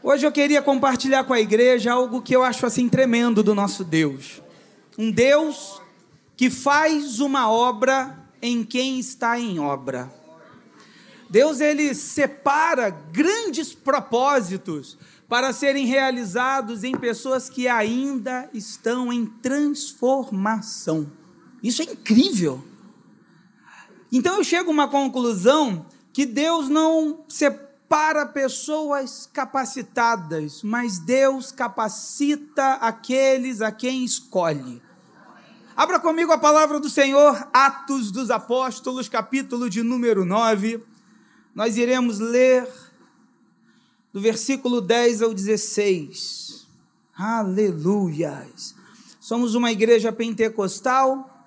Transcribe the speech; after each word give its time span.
Hoje 0.00 0.24
eu 0.24 0.30
queria 0.30 0.62
compartilhar 0.62 1.24
com 1.24 1.32
a 1.32 1.40
igreja 1.40 1.92
algo 1.92 2.22
que 2.22 2.34
eu 2.34 2.44
acho 2.44 2.64
assim 2.64 2.88
tremendo 2.88 3.42
do 3.42 3.52
nosso 3.52 3.82
Deus. 3.82 4.40
Um 4.96 5.10
Deus 5.10 5.82
que 6.36 6.48
faz 6.48 7.18
uma 7.18 7.50
obra 7.50 8.16
em 8.40 8.62
quem 8.62 9.00
está 9.00 9.40
em 9.40 9.58
obra. 9.58 10.08
Deus 11.28 11.60
ele 11.60 11.94
separa 11.96 12.90
grandes 12.90 13.74
propósitos 13.74 14.96
para 15.28 15.52
serem 15.52 15.84
realizados 15.84 16.84
em 16.84 16.96
pessoas 16.96 17.50
que 17.50 17.66
ainda 17.66 18.48
estão 18.54 19.12
em 19.12 19.26
transformação. 19.26 21.10
Isso 21.60 21.82
é 21.82 21.86
incrível. 21.86 22.62
Então 24.12 24.36
eu 24.36 24.44
chego 24.44 24.70
a 24.70 24.72
uma 24.72 24.88
conclusão 24.88 25.84
que 26.12 26.24
Deus 26.24 26.68
não 26.68 27.24
separa 27.28 27.67
para 27.88 28.26
pessoas 28.26 29.28
capacitadas, 29.32 30.62
mas 30.62 30.98
Deus 30.98 31.50
capacita 31.50 32.74
aqueles 32.74 33.62
a 33.62 33.72
quem 33.72 34.04
escolhe. 34.04 34.82
Abra 35.74 35.98
comigo 35.98 36.32
a 36.32 36.38
palavra 36.38 36.78
do 36.78 36.90
Senhor, 36.90 37.48
Atos 37.52 38.10
dos 38.10 38.30
Apóstolos, 38.30 39.08
capítulo 39.08 39.70
de 39.70 39.82
número 39.82 40.24
9. 40.24 40.84
Nós 41.54 41.76
iremos 41.76 42.18
ler 42.18 42.68
do 44.12 44.20
versículo 44.20 44.80
10 44.80 45.22
ao 45.22 45.32
16. 45.32 46.66
Aleluias. 47.16 48.74
Somos 49.20 49.54
uma 49.54 49.72
igreja 49.72 50.12
pentecostal 50.12 51.37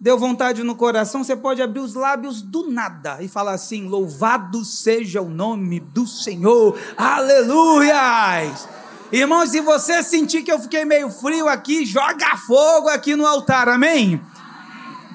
deu 0.00 0.18
vontade 0.18 0.62
no 0.62 0.76
coração, 0.76 1.24
você 1.24 1.34
pode 1.34 1.62
abrir 1.62 1.80
os 1.80 1.94
lábios 1.94 2.42
do 2.42 2.70
nada 2.70 3.22
e 3.22 3.28
falar 3.28 3.52
assim: 3.52 3.88
Louvado 3.88 4.64
seja 4.64 5.22
o 5.22 5.28
nome 5.28 5.80
do 5.80 6.06
Senhor, 6.06 6.78
aleluias! 6.96 8.68
Irmãos, 9.10 9.50
se 9.50 9.60
você 9.60 10.02
sentir 10.02 10.42
que 10.42 10.50
eu 10.50 10.58
fiquei 10.58 10.84
meio 10.84 11.08
frio 11.10 11.48
aqui, 11.48 11.86
joga 11.86 12.36
fogo 12.36 12.88
aqui 12.88 13.14
no 13.14 13.26
altar, 13.26 13.68
amém? 13.68 14.20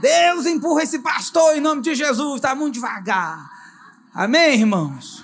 Deus 0.02 0.46
empurra 0.46 0.84
esse 0.84 1.00
pastor 1.00 1.56
em 1.56 1.62
nome 1.62 1.82
de 1.82 1.94
Jesus, 1.94 2.36
está 2.36 2.56
muito 2.56 2.76
devagar, 2.76 3.52
amém, 4.14 4.60
irmãos? 4.60 5.24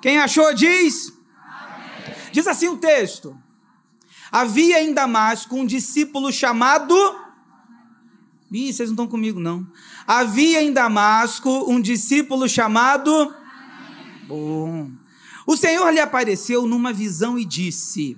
Quem 0.00 0.20
achou, 0.20 0.54
diz? 0.54 1.12
Diz 2.30 2.46
assim 2.46 2.68
o 2.68 2.76
texto: 2.76 3.36
Havia 4.30 4.80
em 4.80 4.92
Damasco 4.92 5.56
um 5.56 5.66
discípulo 5.66 6.30
chamado 6.30 6.94
Ih, 8.50 8.72
vocês 8.72 8.88
não 8.88 8.94
estão 8.94 9.06
comigo, 9.06 9.38
não. 9.38 9.66
Havia 10.06 10.62
em 10.62 10.72
Damasco 10.72 11.70
um 11.70 11.80
discípulo 11.80 12.48
chamado. 12.48 13.34
Bom. 14.26 14.90
O 15.46 15.56
Senhor 15.56 15.90
lhe 15.90 16.00
apareceu 16.00 16.66
numa 16.66 16.92
visão 16.92 17.38
e 17.38 17.44
disse: 17.44 18.16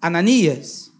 Ananias. 0.00 0.92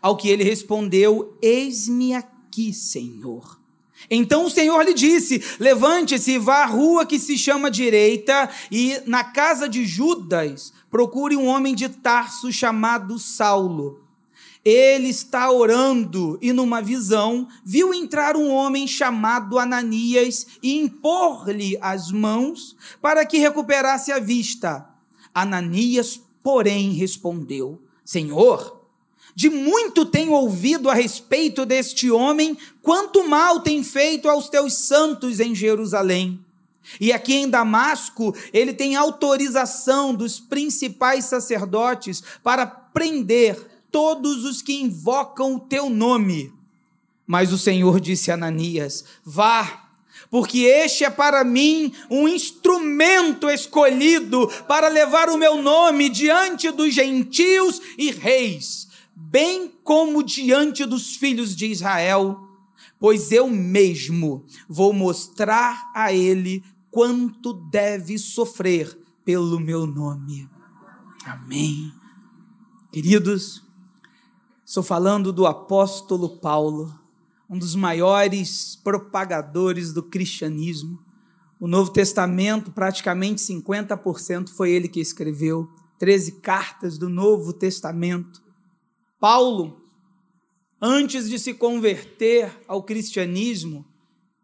Ao 0.00 0.16
que 0.16 0.28
ele 0.28 0.44
respondeu: 0.44 1.36
Eis-me 1.42 2.14
aqui, 2.14 2.72
Senhor. 2.72 3.60
Então 4.08 4.44
o 4.44 4.50
Senhor 4.50 4.82
lhe 4.82 4.94
disse: 4.94 5.42
Levante-se 5.58 6.32
e 6.32 6.38
vá 6.38 6.62
à 6.62 6.66
rua 6.66 7.04
que 7.04 7.18
se 7.18 7.36
chama 7.36 7.70
Direita, 7.70 8.48
e 8.70 9.00
na 9.04 9.24
casa 9.24 9.68
de 9.68 9.84
Judas 9.84 10.72
procure 10.88 11.36
um 11.36 11.46
homem 11.46 11.74
de 11.74 11.88
Tarso 11.88 12.52
chamado 12.52 13.18
Saulo 13.18 14.05
ele 14.68 15.10
está 15.10 15.48
orando 15.48 16.36
e, 16.42 16.52
numa 16.52 16.82
visão, 16.82 17.46
viu 17.64 17.94
entrar 17.94 18.36
um 18.36 18.50
homem 18.50 18.84
chamado 18.84 19.60
Ananias 19.60 20.44
e 20.60 20.76
impor-lhe 20.76 21.78
as 21.80 22.10
mãos 22.10 22.74
para 23.00 23.24
que 23.24 23.38
recuperasse 23.38 24.10
a 24.10 24.18
vista. 24.18 24.84
Ananias, 25.32 26.20
porém, 26.42 26.90
respondeu: 26.90 27.80
Senhor, 28.04 28.82
de 29.36 29.48
muito 29.48 30.04
tenho 30.04 30.32
ouvido 30.32 30.90
a 30.90 30.94
respeito 30.94 31.64
deste 31.64 32.10
homem, 32.10 32.58
quanto 32.82 33.28
mal 33.28 33.60
tem 33.60 33.84
feito 33.84 34.28
aos 34.28 34.48
teus 34.48 34.74
santos 34.74 35.38
em 35.38 35.54
Jerusalém. 35.54 36.44
E 37.00 37.12
aqui 37.12 37.34
em 37.34 37.48
Damasco, 37.48 38.34
ele 38.52 38.74
tem 38.74 38.96
autorização 38.96 40.12
dos 40.12 40.40
principais 40.40 41.26
sacerdotes 41.26 42.20
para 42.42 42.66
prender 42.66 43.75
todos 43.96 44.44
os 44.44 44.60
que 44.60 44.74
invocam 44.74 45.54
o 45.54 45.60
teu 45.60 45.88
nome. 45.88 46.52
Mas 47.26 47.50
o 47.50 47.56
Senhor 47.56 47.98
disse 47.98 48.30
a 48.30 48.34
Ananias: 48.34 49.02
Vá, 49.24 49.88
porque 50.30 50.58
este 50.58 51.02
é 51.02 51.08
para 51.08 51.42
mim 51.42 51.90
um 52.10 52.28
instrumento 52.28 53.48
escolhido 53.48 54.48
para 54.68 54.88
levar 54.88 55.30
o 55.30 55.38
meu 55.38 55.62
nome 55.62 56.10
diante 56.10 56.70
dos 56.70 56.92
gentios 56.92 57.80
e 57.96 58.10
reis, 58.10 58.86
bem 59.14 59.72
como 59.82 60.22
diante 60.22 60.84
dos 60.84 61.16
filhos 61.16 61.56
de 61.56 61.64
Israel, 61.64 62.38
pois 63.00 63.32
eu 63.32 63.48
mesmo 63.48 64.44
vou 64.68 64.92
mostrar 64.92 65.90
a 65.94 66.12
ele 66.12 66.62
quanto 66.90 67.54
deve 67.70 68.18
sofrer 68.18 68.94
pelo 69.24 69.58
meu 69.58 69.86
nome. 69.86 70.46
Amém. 71.24 71.90
Queridos, 72.92 73.65
Estou 74.66 74.82
falando 74.82 75.32
do 75.32 75.46
apóstolo 75.46 76.28
Paulo, 76.38 76.92
um 77.48 77.56
dos 77.56 77.76
maiores 77.76 78.74
propagadores 78.74 79.92
do 79.92 80.02
cristianismo. 80.02 80.98
O 81.60 81.68
Novo 81.68 81.92
Testamento, 81.92 82.72
praticamente 82.72 83.40
50% 83.42 84.48
foi 84.48 84.72
ele 84.72 84.88
que 84.88 84.98
escreveu, 84.98 85.70
13 86.00 86.40
cartas 86.40 86.98
do 86.98 87.08
Novo 87.08 87.52
Testamento. 87.52 88.42
Paulo, 89.20 89.88
antes 90.82 91.28
de 91.28 91.38
se 91.38 91.54
converter 91.54 92.52
ao 92.66 92.82
cristianismo, 92.82 93.86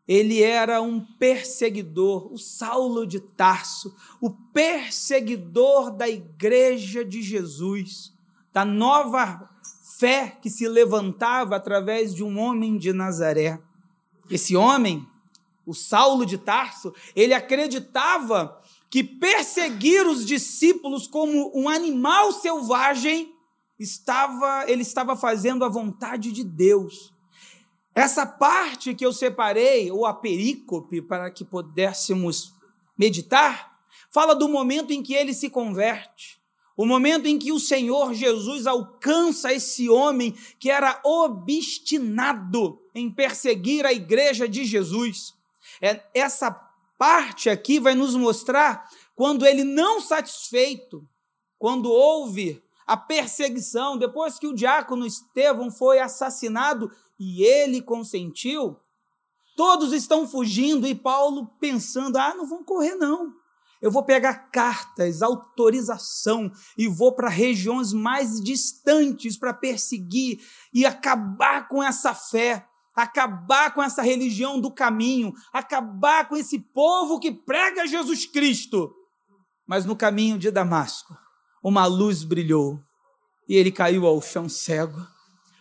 ele 0.06 0.40
era 0.40 0.80
um 0.80 1.00
perseguidor, 1.00 2.32
o 2.32 2.38
Saulo 2.38 3.08
de 3.08 3.18
Tarso, 3.18 3.92
o 4.20 4.30
perseguidor 4.30 5.90
da 5.90 6.08
igreja 6.08 7.04
de 7.04 7.20
Jesus, 7.20 8.12
da 8.52 8.64
nova 8.64 9.51
fé 10.02 10.36
que 10.42 10.50
se 10.50 10.66
levantava 10.66 11.54
através 11.54 12.12
de 12.12 12.24
um 12.24 12.36
homem 12.36 12.76
de 12.76 12.92
Nazaré. 12.92 13.62
Esse 14.28 14.56
homem, 14.56 15.06
o 15.64 15.72
Saulo 15.72 16.26
de 16.26 16.38
Tarso, 16.38 16.92
ele 17.14 17.32
acreditava 17.32 18.60
que 18.90 19.04
perseguir 19.04 20.04
os 20.04 20.26
discípulos 20.26 21.06
como 21.06 21.52
um 21.54 21.68
animal 21.68 22.32
selvagem 22.32 23.32
estava, 23.78 24.64
ele 24.66 24.82
estava 24.82 25.14
fazendo 25.14 25.64
a 25.64 25.68
vontade 25.68 26.32
de 26.32 26.42
Deus. 26.42 27.14
Essa 27.94 28.26
parte 28.26 28.96
que 28.96 29.06
eu 29.06 29.12
separei, 29.12 29.92
ou 29.92 30.04
a 30.04 30.12
perícope, 30.12 31.00
para 31.00 31.30
que 31.30 31.44
pudéssemos 31.44 32.52
meditar, 32.98 33.78
fala 34.12 34.34
do 34.34 34.48
momento 34.48 34.92
em 34.92 35.00
que 35.00 35.14
ele 35.14 35.32
se 35.32 35.48
converte. 35.48 36.41
O 36.82 36.84
momento 36.84 37.26
em 37.26 37.38
que 37.38 37.52
o 37.52 37.60
Senhor 37.60 38.12
Jesus 38.12 38.66
alcança 38.66 39.52
esse 39.52 39.88
homem 39.88 40.34
que 40.58 40.68
era 40.68 41.00
obstinado 41.04 42.82
em 42.92 43.08
perseguir 43.08 43.86
a 43.86 43.92
igreja 43.92 44.48
de 44.48 44.64
Jesus. 44.64 45.32
É, 45.80 46.04
essa 46.12 46.50
parte 46.98 47.48
aqui 47.48 47.78
vai 47.78 47.94
nos 47.94 48.16
mostrar 48.16 48.90
quando 49.14 49.46
ele 49.46 49.62
não 49.62 50.00
satisfeito, 50.00 51.08
quando 51.56 51.88
houve 51.88 52.60
a 52.84 52.96
perseguição, 52.96 53.96
depois 53.96 54.36
que 54.36 54.48
o 54.48 54.54
diácono 54.54 55.06
Estevão 55.06 55.70
foi 55.70 56.00
assassinado 56.00 56.90
e 57.16 57.44
ele 57.44 57.80
consentiu, 57.80 58.76
todos 59.56 59.92
estão 59.92 60.26
fugindo 60.26 60.84
e 60.88 60.96
Paulo 60.96 61.46
pensando: 61.60 62.16
ah, 62.16 62.34
não 62.34 62.44
vão 62.44 62.64
correr 62.64 62.96
não 62.96 63.40
eu 63.82 63.90
vou 63.90 64.04
pegar 64.04 64.48
cartas, 64.52 65.22
autorização 65.22 66.48
e 66.78 66.86
vou 66.86 67.12
para 67.12 67.28
regiões 67.28 67.92
mais 67.92 68.40
distantes 68.40 69.36
para 69.36 69.52
perseguir 69.52 70.40
e 70.72 70.86
acabar 70.86 71.66
com 71.66 71.82
essa 71.82 72.14
fé, 72.14 72.64
acabar 72.94 73.74
com 73.74 73.82
essa 73.82 74.00
religião 74.00 74.60
do 74.60 74.70
caminho, 74.70 75.32
acabar 75.52 76.28
com 76.28 76.36
esse 76.36 76.60
povo 76.60 77.18
que 77.18 77.32
prega 77.32 77.84
Jesus 77.84 78.24
Cristo. 78.24 78.94
Mas 79.66 79.84
no 79.84 79.96
caminho 79.96 80.38
de 80.38 80.52
Damasco, 80.52 81.16
uma 81.62 81.84
luz 81.86 82.22
brilhou 82.22 82.78
e 83.48 83.56
ele 83.56 83.72
caiu 83.72 84.06
ao 84.06 84.22
chão 84.22 84.48
cego, 84.48 85.04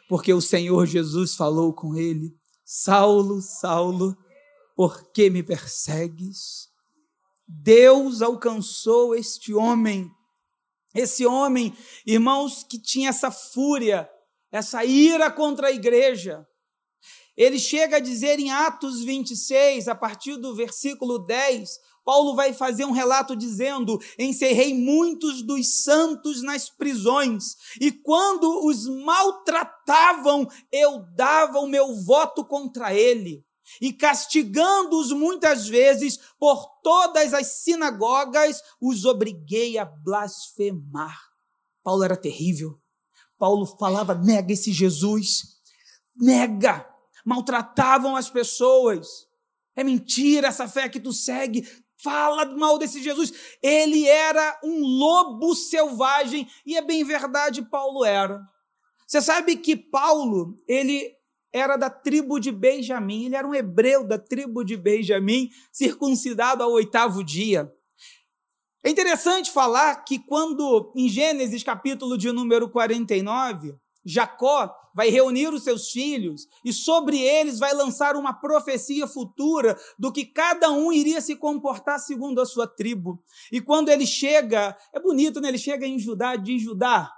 porque 0.07 0.31
o 0.31 0.41
Senhor 0.41 0.85
Jesus 0.85 1.35
falou 1.35 1.73
com 1.73 1.95
ele: 1.95 2.35
Saulo, 2.63 3.41
Saulo, 3.41 4.15
por 4.75 5.11
que 5.11 5.27
me 5.29 5.41
persegues? 5.41 6.70
Deus 7.59 8.21
alcançou 8.21 9.13
este 9.13 9.53
homem. 9.53 10.09
Esse 10.95 11.25
homem, 11.25 11.75
irmãos, 12.05 12.63
que 12.63 12.81
tinha 12.81 13.09
essa 13.09 13.29
fúria, 13.29 14.09
essa 14.51 14.83
ira 14.85 15.29
contra 15.29 15.67
a 15.67 15.71
igreja. 15.71 16.45
Ele 17.35 17.59
chega 17.59 17.97
a 17.97 18.01
dizer 18.01 18.39
em 18.39 18.51
Atos 18.51 19.03
26, 19.03 19.87
a 19.87 19.95
partir 19.95 20.37
do 20.37 20.55
versículo 20.55 21.19
10, 21.19 21.69
Paulo 22.03 22.35
vai 22.35 22.53
fazer 22.53 22.85
um 22.85 22.91
relato 22.91 23.35
dizendo: 23.35 23.99
encerrei 24.17 24.73
muitos 24.73 25.41
dos 25.41 25.83
santos 25.83 26.41
nas 26.41 26.69
prisões, 26.69 27.55
e 27.79 27.91
quando 27.91 28.65
os 28.65 28.87
maltratavam, 28.87 30.47
eu 30.71 31.05
dava 31.15 31.59
o 31.59 31.67
meu 31.67 31.95
voto 32.03 32.45
contra 32.45 32.93
ele. 32.93 33.45
E 33.79 33.93
castigando-os 33.93 35.11
muitas 35.11 35.67
vezes 35.67 36.17
por 36.39 36.81
todas 36.83 37.33
as 37.33 37.47
sinagogas, 37.47 38.61
os 38.81 39.05
obriguei 39.05 39.77
a 39.77 39.85
blasfemar. 39.85 41.17
Paulo 41.83 42.03
era 42.03 42.17
terrível. 42.17 42.79
Paulo 43.37 43.65
falava: 43.65 44.13
nega 44.13 44.53
esse 44.53 44.71
Jesus, 44.71 45.57
nega. 46.15 46.87
Maltratavam 47.25 48.15
as 48.15 48.29
pessoas. 48.29 49.27
É 49.75 49.83
mentira 49.83 50.47
essa 50.47 50.67
fé 50.67 50.89
que 50.89 50.99
tu 50.99 51.13
segue. 51.13 51.67
Fala 52.03 52.45
mal 52.57 52.77
desse 52.77 53.01
Jesus. 53.01 53.31
Ele 53.61 54.07
era 54.07 54.59
um 54.63 54.81
lobo 54.81 55.55
selvagem 55.55 56.49
e 56.65 56.75
é 56.75 56.81
bem 56.81 57.03
verdade, 57.03 57.61
Paulo 57.61 58.03
era. 58.03 58.41
Você 59.07 59.21
sabe 59.21 59.57
que 59.57 59.75
Paulo, 59.75 60.55
ele 60.67 61.13
era 61.53 61.75
da 61.77 61.89
tribo 61.89 62.39
de 62.39 62.51
Benjamim, 62.51 63.25
ele 63.25 63.35
era 63.35 63.47
um 63.47 63.53
hebreu 63.53 64.07
da 64.07 64.17
tribo 64.17 64.63
de 64.63 64.77
Benjamim, 64.77 65.49
circuncidado 65.71 66.63
ao 66.63 66.71
oitavo 66.71 67.23
dia. 67.23 67.71
É 68.83 68.89
interessante 68.89 69.51
falar 69.51 70.03
que 70.03 70.17
quando, 70.17 70.91
em 70.95 71.07
Gênesis 71.07 71.63
capítulo 71.63 72.17
de 72.17 72.31
número 72.31 72.69
49, 72.69 73.75
Jacó 74.03 74.73
vai 74.93 75.09
reunir 75.09 75.53
os 75.53 75.63
seus 75.63 75.91
filhos 75.91 76.47
e 76.65 76.73
sobre 76.73 77.19
eles 77.19 77.59
vai 77.59 77.73
lançar 77.73 78.15
uma 78.15 78.33
profecia 78.33 79.07
futura 79.07 79.79
do 79.97 80.11
que 80.11 80.25
cada 80.25 80.71
um 80.71 80.91
iria 80.91 81.21
se 81.21 81.35
comportar 81.35 81.99
segundo 81.99 82.41
a 82.41 82.45
sua 82.45 82.67
tribo. 82.67 83.23
E 83.51 83.61
quando 83.61 83.89
ele 83.89 84.05
chega, 84.05 84.75
é 84.93 84.99
bonito, 84.99 85.39
né? 85.39 85.49
Ele 85.49 85.57
chega 85.57 85.85
em 85.85 85.99
Judá, 85.99 86.35
diz 86.35 86.63
Judá: 86.63 87.11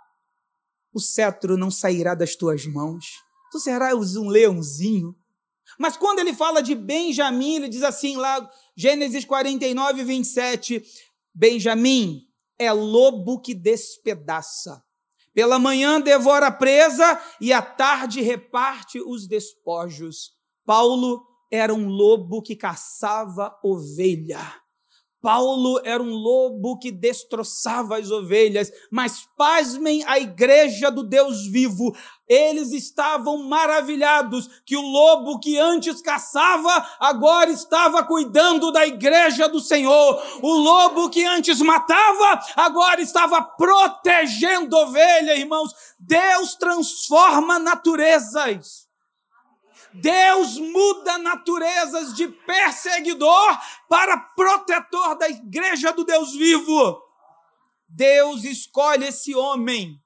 o 0.93 0.99
cetro 0.99 1.57
não 1.57 1.71
sairá 1.71 2.13
das 2.13 2.35
tuas 2.35 2.65
mãos, 2.65 3.22
tu 3.53 3.59
serás 3.59 4.17
um 4.17 4.29
leãozinho. 4.29 5.15
Mas 5.77 5.95
quando 5.95 6.17
ele 6.17 6.33
fala 6.33 6.61
de 6.61 6.73
Benjamim, 6.73 7.57
ele 7.57 7.69
diz 7.69 7.83
assim 7.83 8.17
lá, 8.17 8.49
Gênesis 8.75 9.23
49, 9.25 10.03
27, 10.03 10.83
Benjamim 11.35 12.23
é 12.57 12.71
lobo 12.71 13.39
que 13.39 13.53
despedaça 13.53 14.83
pela 15.35 15.59
manhã 15.59 16.01
devora 16.01 16.47
a 16.47 16.51
presa 16.51 17.21
e 17.39 17.53
à 17.53 17.61
tarde 17.61 18.21
reparte 18.21 18.99
os 18.99 19.27
despojos. 19.27 20.31
Paulo 20.65 21.23
era 21.51 21.73
um 21.73 21.87
lobo 21.87 22.41
que 22.41 22.55
caçava 22.55 23.55
ovelha. 23.63 24.62
Paulo 25.23 25.79
era 25.85 26.03
um 26.03 26.13
lobo 26.13 26.77
que 26.77 26.91
destroçava 26.91 27.97
as 27.97 28.11
ovelhas, 28.11 28.69
mas 28.91 29.25
pasmem 29.37 30.03
a 30.05 30.19
igreja 30.19 30.91
do 30.91 31.01
Deus 31.01 31.47
vivo. 31.47 31.95
Eles 32.27 32.73
estavam 32.73 33.37
maravilhados 33.37 34.49
que 34.65 34.75
o 34.75 34.81
lobo 34.81 35.39
que 35.39 35.57
antes 35.57 36.01
caçava, 36.01 36.85
agora 36.99 37.49
estava 37.49 38.03
cuidando 38.03 38.69
da 38.69 38.85
igreja 38.85 39.47
do 39.47 39.61
Senhor. 39.61 40.21
O 40.41 40.51
lobo 40.57 41.09
que 41.09 41.23
antes 41.23 41.61
matava, 41.61 42.41
agora 42.57 42.99
estava 43.01 43.41
protegendo 43.41 44.75
ovelha, 44.75 45.37
irmãos. 45.37 45.73
Deus 45.97 46.55
transforma 46.55 47.59
naturezas. 47.59 48.91
Deus 49.93 50.57
muda 50.57 51.17
naturezas 51.19 52.13
de 52.13 52.27
perseguidor 52.27 53.59
para 53.87 54.17
protetor 54.17 55.17
da 55.17 55.29
igreja 55.29 55.91
do 55.91 56.03
Deus 56.03 56.33
vivo. 56.33 57.01
Deus 57.87 58.43
escolhe 58.43 59.05
esse 59.05 59.35
homem 59.35 60.01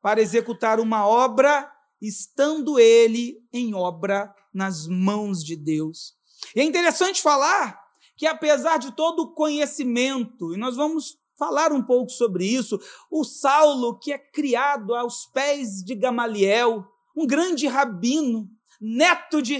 para 0.00 0.22
executar 0.22 0.80
uma 0.80 1.06
obra, 1.06 1.70
estando 2.00 2.78
ele 2.78 3.36
em 3.52 3.74
obra 3.74 4.34
nas 4.54 4.86
mãos 4.86 5.44
de 5.44 5.54
Deus. 5.54 6.14
E 6.54 6.60
é 6.60 6.64
interessante 6.64 7.20
falar 7.20 7.78
que, 8.16 8.26
apesar 8.26 8.78
de 8.78 8.92
todo 8.92 9.20
o 9.20 9.34
conhecimento, 9.34 10.54
e 10.54 10.56
nós 10.56 10.76
vamos 10.76 11.18
falar 11.36 11.72
um 11.72 11.82
pouco 11.82 12.10
sobre 12.10 12.46
isso, 12.46 12.80
o 13.10 13.22
Saulo, 13.24 13.98
que 13.98 14.12
é 14.12 14.18
criado 14.18 14.94
aos 14.94 15.26
pés 15.26 15.84
de 15.84 15.94
Gamaliel, 15.94 16.86
um 17.14 17.26
grande 17.26 17.66
rabino, 17.66 18.48
neto 18.80 19.40
de, 19.42 19.58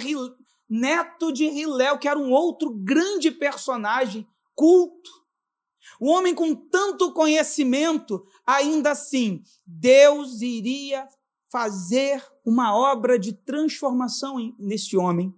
neto 0.69 1.33
de 1.33 1.45
Hilel, 1.45 1.99
que 1.99 2.09
era 2.09 2.19
um 2.19 2.31
outro 2.31 2.71
grande 2.71 3.31
personagem 3.31 4.27
culto. 4.55 5.11
O 6.01 6.11
homem 6.11 6.35
com 6.35 6.55
tanto 6.55 7.13
conhecimento, 7.13 8.27
ainda 8.47 8.91
assim, 8.91 9.43
Deus 9.67 10.41
iria 10.43 11.07
fazer 11.51 12.23
uma 12.45 12.77
obra 12.77 13.19
de 13.19 13.33
transformação 13.33 14.37
nesse 14.59 14.97
homem. 14.97 15.33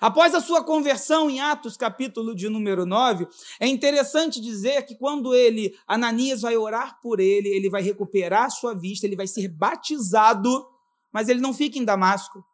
Após 0.00 0.34
a 0.34 0.40
sua 0.40 0.62
conversão 0.62 1.28
em 1.28 1.40
Atos, 1.40 1.76
capítulo 1.76 2.34
de 2.34 2.48
número 2.48 2.86
9, 2.86 3.26
é 3.58 3.66
interessante 3.66 4.40
dizer 4.40 4.86
que 4.86 4.94
quando 4.94 5.34
ele, 5.34 5.74
Ananias 5.86 6.42
vai 6.42 6.56
orar 6.56 7.00
por 7.00 7.18
ele, 7.18 7.48
ele 7.48 7.68
vai 7.68 7.82
recuperar 7.82 8.50
sua 8.50 8.72
vista, 8.72 9.04
ele 9.04 9.16
vai 9.16 9.26
ser 9.26 9.48
batizado, 9.48 10.64
mas 11.12 11.28
ele 11.28 11.40
não 11.40 11.52
fica 11.52 11.76
em 11.76 11.84
Damasco. 11.84 12.44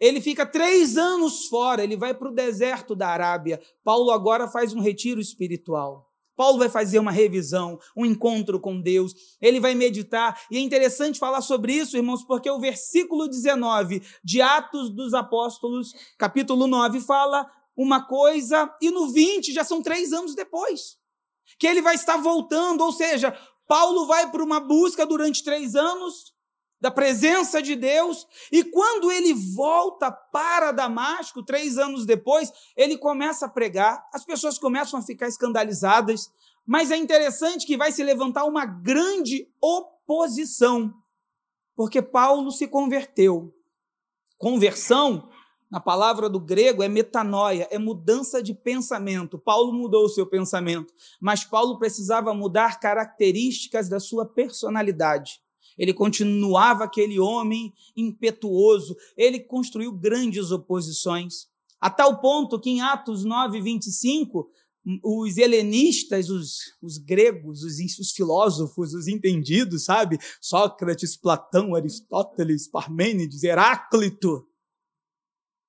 Ele 0.00 0.20
fica 0.20 0.44
três 0.44 0.96
anos 0.96 1.46
fora, 1.46 1.82
ele 1.82 1.96
vai 1.96 2.14
para 2.14 2.28
o 2.28 2.34
deserto 2.34 2.94
da 2.94 3.08
Arábia. 3.08 3.60
Paulo 3.84 4.10
agora 4.10 4.48
faz 4.48 4.74
um 4.74 4.80
retiro 4.80 5.20
espiritual. 5.20 6.12
Paulo 6.36 6.58
vai 6.58 6.68
fazer 6.68 6.98
uma 6.98 7.12
revisão, 7.12 7.78
um 7.96 8.06
encontro 8.06 8.58
com 8.58 8.80
Deus, 8.80 9.14
ele 9.40 9.60
vai 9.60 9.74
meditar, 9.74 10.40
e 10.50 10.56
é 10.56 10.60
interessante 10.60 11.18
falar 11.18 11.40
sobre 11.42 11.74
isso, 11.74 11.96
irmãos, 11.96 12.24
porque 12.24 12.50
o 12.50 12.58
versículo 12.58 13.28
19 13.28 14.02
de 14.24 14.40
Atos 14.40 14.90
dos 14.90 15.14
Apóstolos, 15.14 15.92
capítulo 16.18 16.66
9, 16.66 17.00
fala 17.00 17.48
uma 17.76 18.06
coisa, 18.06 18.74
e 18.80 18.90
no 18.90 19.12
20 19.12 19.52
já 19.52 19.62
são 19.62 19.82
três 19.82 20.12
anos 20.12 20.34
depois, 20.34 20.96
que 21.58 21.66
ele 21.66 21.82
vai 21.82 21.94
estar 21.94 22.16
voltando, 22.16 22.82
ou 22.82 22.92
seja, 22.92 23.36
Paulo 23.68 24.06
vai 24.06 24.30
para 24.30 24.42
uma 24.42 24.60
busca 24.60 25.06
durante 25.06 25.44
três 25.44 25.74
anos, 25.74 26.31
da 26.82 26.90
presença 26.90 27.62
de 27.62 27.76
Deus, 27.76 28.26
e 28.50 28.64
quando 28.64 29.12
ele 29.12 29.32
volta 29.54 30.10
para 30.10 30.72
Damasco, 30.72 31.40
três 31.40 31.78
anos 31.78 32.04
depois, 32.04 32.52
ele 32.76 32.98
começa 32.98 33.46
a 33.46 33.48
pregar, 33.48 34.04
as 34.12 34.24
pessoas 34.24 34.58
começam 34.58 34.98
a 34.98 35.02
ficar 35.02 35.28
escandalizadas, 35.28 36.28
mas 36.66 36.90
é 36.90 36.96
interessante 36.96 37.68
que 37.68 37.76
vai 37.76 37.92
se 37.92 38.02
levantar 38.02 38.46
uma 38.46 38.66
grande 38.66 39.48
oposição, 39.60 40.92
porque 41.76 42.02
Paulo 42.02 42.50
se 42.50 42.66
converteu. 42.66 43.54
Conversão, 44.36 45.30
na 45.70 45.78
palavra 45.78 46.28
do 46.28 46.40
grego, 46.40 46.82
é 46.82 46.88
metanoia, 46.88 47.68
é 47.70 47.78
mudança 47.78 48.42
de 48.42 48.54
pensamento. 48.54 49.38
Paulo 49.38 49.72
mudou 49.72 50.06
o 50.06 50.08
seu 50.08 50.26
pensamento, 50.26 50.92
mas 51.20 51.44
Paulo 51.44 51.78
precisava 51.78 52.34
mudar 52.34 52.80
características 52.80 53.88
da 53.88 54.00
sua 54.00 54.26
personalidade. 54.26 55.40
Ele 55.78 55.92
continuava 55.92 56.84
aquele 56.84 57.18
homem 57.18 57.72
impetuoso, 57.96 58.96
ele 59.16 59.40
construiu 59.40 59.92
grandes 59.92 60.50
oposições, 60.50 61.46
a 61.80 61.90
tal 61.90 62.20
ponto 62.20 62.60
que 62.60 62.70
em 62.70 62.80
Atos 62.80 63.24
9, 63.24 63.60
25, 63.60 64.48
os 65.02 65.36
helenistas, 65.36 66.28
os, 66.28 66.58
os 66.82 66.98
gregos, 66.98 67.62
os, 67.62 67.98
os, 67.98 68.10
filósofos, 68.10 68.94
os 68.94 69.06
entendidos, 69.06 69.84
sabe? 69.84 70.18
Sócrates, 70.40 71.16
Platão, 71.16 71.74
Aristóteles, 71.74 72.68
Parmênides, 72.68 73.42
Heráclito. 73.44 74.46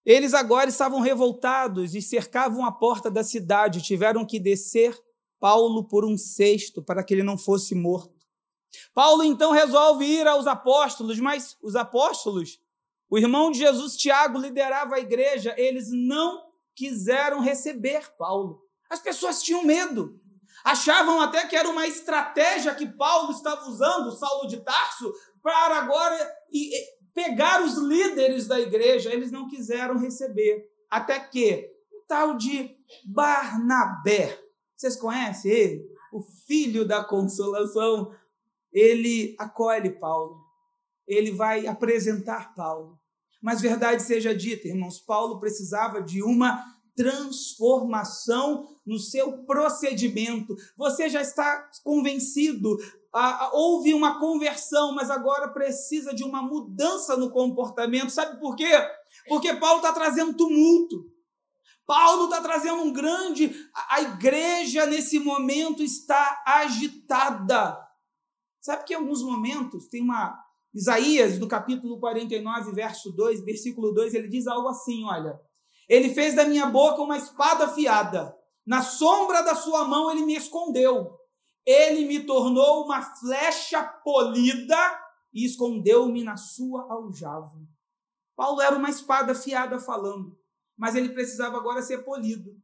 Eles 0.05 0.33
agora 0.33 0.69
estavam 0.69 0.99
revoltados 0.99 1.95
e 1.95 2.01
cercavam 2.01 2.65
a 2.65 2.71
porta 2.71 3.09
da 3.09 3.23
cidade, 3.23 3.81
tiveram 3.81 4.25
que 4.25 4.39
descer 4.39 4.97
Paulo 5.39 5.87
por 5.87 6.05
um 6.05 6.17
cesto 6.17 6.83
para 6.83 7.03
que 7.03 7.13
ele 7.13 7.23
não 7.23 7.37
fosse 7.37 7.73
morto. 7.73 8.12
Paulo 8.93 9.23
então 9.23 9.51
resolve 9.51 10.05
ir 10.05 10.27
aos 10.27 10.47
apóstolos, 10.47 11.19
mas 11.19 11.57
os 11.61 11.75
apóstolos, 11.75 12.59
o 13.09 13.17
irmão 13.17 13.51
de 13.51 13.59
Jesus, 13.59 13.95
Tiago, 13.95 14.39
liderava 14.39 14.95
a 14.95 14.99
igreja, 14.99 15.53
eles 15.57 15.89
não 15.91 16.43
quiseram 16.75 17.39
receber 17.39 18.11
Paulo. 18.17 18.61
As 18.89 18.99
pessoas 18.99 19.41
tinham 19.41 19.63
medo. 19.63 20.19
Achavam 20.63 21.19
até 21.19 21.45
que 21.45 21.55
era 21.55 21.69
uma 21.69 21.87
estratégia 21.87 22.73
que 22.73 22.87
Paulo 22.87 23.31
estava 23.31 23.67
usando, 23.67 24.11
Saulo 24.11 24.47
de 24.47 24.61
Tarso, 24.61 25.11
para 25.41 25.77
agora 25.77 26.15
pegar 27.13 27.63
os 27.63 27.75
líderes 27.75 28.47
da 28.47 28.59
igreja. 28.59 29.11
Eles 29.11 29.31
não 29.31 29.47
quiseram 29.47 29.97
receber. 29.97 30.65
Até 30.89 31.19
que 31.19 31.69
o 31.91 32.05
tal 32.07 32.37
de 32.37 32.75
Barnabé, 33.05 34.39
vocês 34.75 34.95
conhecem 34.95 35.51
ele? 35.51 35.85
O 36.11 36.21
filho 36.21 36.85
da 36.85 37.03
consolação, 37.03 38.13
ele 38.73 39.35
acolhe 39.37 39.91
Paulo, 39.91 40.41
ele 41.07 41.31
vai 41.31 41.67
apresentar 41.67 42.53
Paulo. 42.55 42.99
Mas 43.41 43.61
verdade 43.61 44.01
seja 44.01 44.33
dita, 44.33 44.67
irmãos, 44.67 44.99
Paulo 44.99 45.39
precisava 45.39 46.01
de 46.01 46.23
uma 46.23 46.63
transformação 46.95 48.67
no 48.85 48.97
seu 48.99 49.43
procedimento. 49.45 50.55
Você 50.77 51.09
já 51.09 51.21
está 51.21 51.69
convencido, 51.83 52.77
ah, 53.13 53.51
houve 53.53 53.93
uma 53.93 54.19
conversão, 54.19 54.93
mas 54.95 55.09
agora 55.09 55.49
precisa 55.49 56.13
de 56.13 56.23
uma 56.23 56.41
mudança 56.41 57.15
no 57.17 57.29
comportamento. 57.31 58.09
Sabe 58.09 58.39
por 58.39 58.55
quê? 58.55 58.71
Porque 59.27 59.53
Paulo 59.55 59.77
está 59.77 59.91
trazendo 59.91 60.35
tumulto. 60.35 61.11
Paulo 61.85 62.25
está 62.25 62.41
trazendo 62.41 62.81
um 62.81 62.93
grande. 62.93 63.53
A 63.89 64.01
igreja, 64.01 64.85
nesse 64.85 65.19
momento, 65.19 65.83
está 65.83 66.41
agitada. 66.45 67.77
Sabe 68.63 68.85
que 68.85 68.93
em 68.93 68.95
alguns 68.95 69.21
momentos 69.21 69.87
tem 69.87 70.01
uma. 70.01 70.41
Isaías, 70.73 71.37
no 71.37 71.47
capítulo 71.47 71.99
49, 71.99 72.71
verso 72.71 73.11
2, 73.11 73.43
versículo 73.43 73.91
2, 73.93 74.13
ele 74.13 74.29
diz 74.29 74.47
algo 74.47 74.69
assim: 74.69 75.03
olha. 75.03 75.39
Ele 75.89 76.13
fez 76.13 76.33
da 76.33 76.45
minha 76.45 76.65
boca 76.67 77.01
uma 77.01 77.17
espada 77.17 77.65
afiada. 77.65 78.33
Na 78.65 78.81
sombra 78.81 79.41
da 79.41 79.53
sua 79.53 79.83
mão 79.83 80.09
ele 80.09 80.23
me 80.23 80.33
escondeu. 80.33 81.19
Ele 81.65 82.05
me 82.05 82.21
tornou 82.21 82.85
uma 82.85 83.01
flecha 83.01 83.83
polida 83.83 84.77
e 85.33 85.45
escondeu-me 85.45 86.23
na 86.23 86.37
sua 86.37 86.89
aljava. 86.89 87.59
Paulo 88.33 88.61
era 88.61 88.77
uma 88.77 88.89
espada 88.89 89.33
afiada 89.33 89.77
falando, 89.77 90.39
mas 90.77 90.95
ele 90.95 91.09
precisava 91.09 91.57
agora 91.57 91.81
ser 91.81 91.99
polido. 92.05 92.55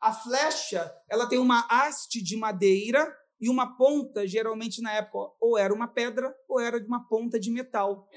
A 0.00 0.12
flecha, 0.12 0.94
ela 1.10 1.26
tem 1.26 1.40
uma 1.40 1.66
haste 1.68 2.22
de 2.22 2.36
madeira 2.36 3.12
e 3.42 3.48
uma 3.48 3.76
ponta, 3.76 4.24
geralmente 4.24 4.80
na 4.80 4.92
época, 4.92 5.34
ou 5.40 5.58
era 5.58 5.74
uma 5.74 5.88
pedra 5.88 6.32
ou 6.48 6.60
era 6.60 6.80
de 6.80 6.86
uma 6.86 7.08
ponta 7.08 7.40
de 7.40 7.50
metal. 7.50 8.08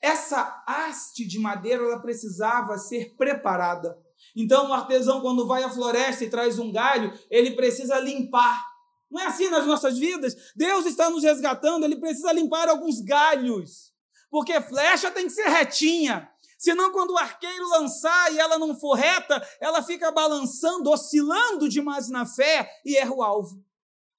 Essa 0.00 0.64
haste 0.66 1.26
de 1.26 1.38
madeira 1.38 1.84
ela 1.84 2.00
precisava 2.00 2.78
ser 2.78 3.14
preparada. 3.14 3.94
Então, 4.34 4.70
o 4.70 4.72
artesão, 4.72 5.20
quando 5.20 5.46
vai 5.46 5.62
à 5.62 5.68
floresta 5.68 6.24
e 6.24 6.30
traz 6.30 6.58
um 6.58 6.72
galho, 6.72 7.12
ele 7.30 7.50
precisa 7.50 7.98
limpar. 7.98 8.64
Não 9.10 9.20
é 9.20 9.26
assim 9.26 9.50
nas 9.50 9.66
nossas 9.66 9.98
vidas? 9.98 10.34
Deus 10.56 10.86
está 10.86 11.10
nos 11.10 11.24
resgatando, 11.24 11.84
ele 11.84 12.00
precisa 12.00 12.32
limpar 12.32 12.66
alguns 12.70 13.02
galhos. 13.02 13.92
Porque 14.30 14.58
flecha 14.62 15.10
tem 15.10 15.26
que 15.26 15.32
ser 15.32 15.48
retinha. 15.48 16.26
Senão, 16.58 16.90
quando 16.90 17.10
o 17.10 17.18
arqueiro 17.18 17.68
lançar 17.68 18.32
e 18.32 18.38
ela 18.38 18.58
não 18.58 18.78
for 18.78 18.94
reta, 18.94 19.46
ela 19.60 19.82
fica 19.82 20.10
balançando, 20.10 20.90
oscilando 20.90 21.68
demais 21.68 22.08
na 22.08 22.24
fé 22.24 22.70
e 22.84 22.96
erra 22.96 23.12
o 23.12 23.22
alvo. 23.22 23.62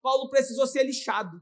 Paulo 0.02 0.30
precisou 0.30 0.66
ser 0.68 0.84
lixado. 0.84 1.42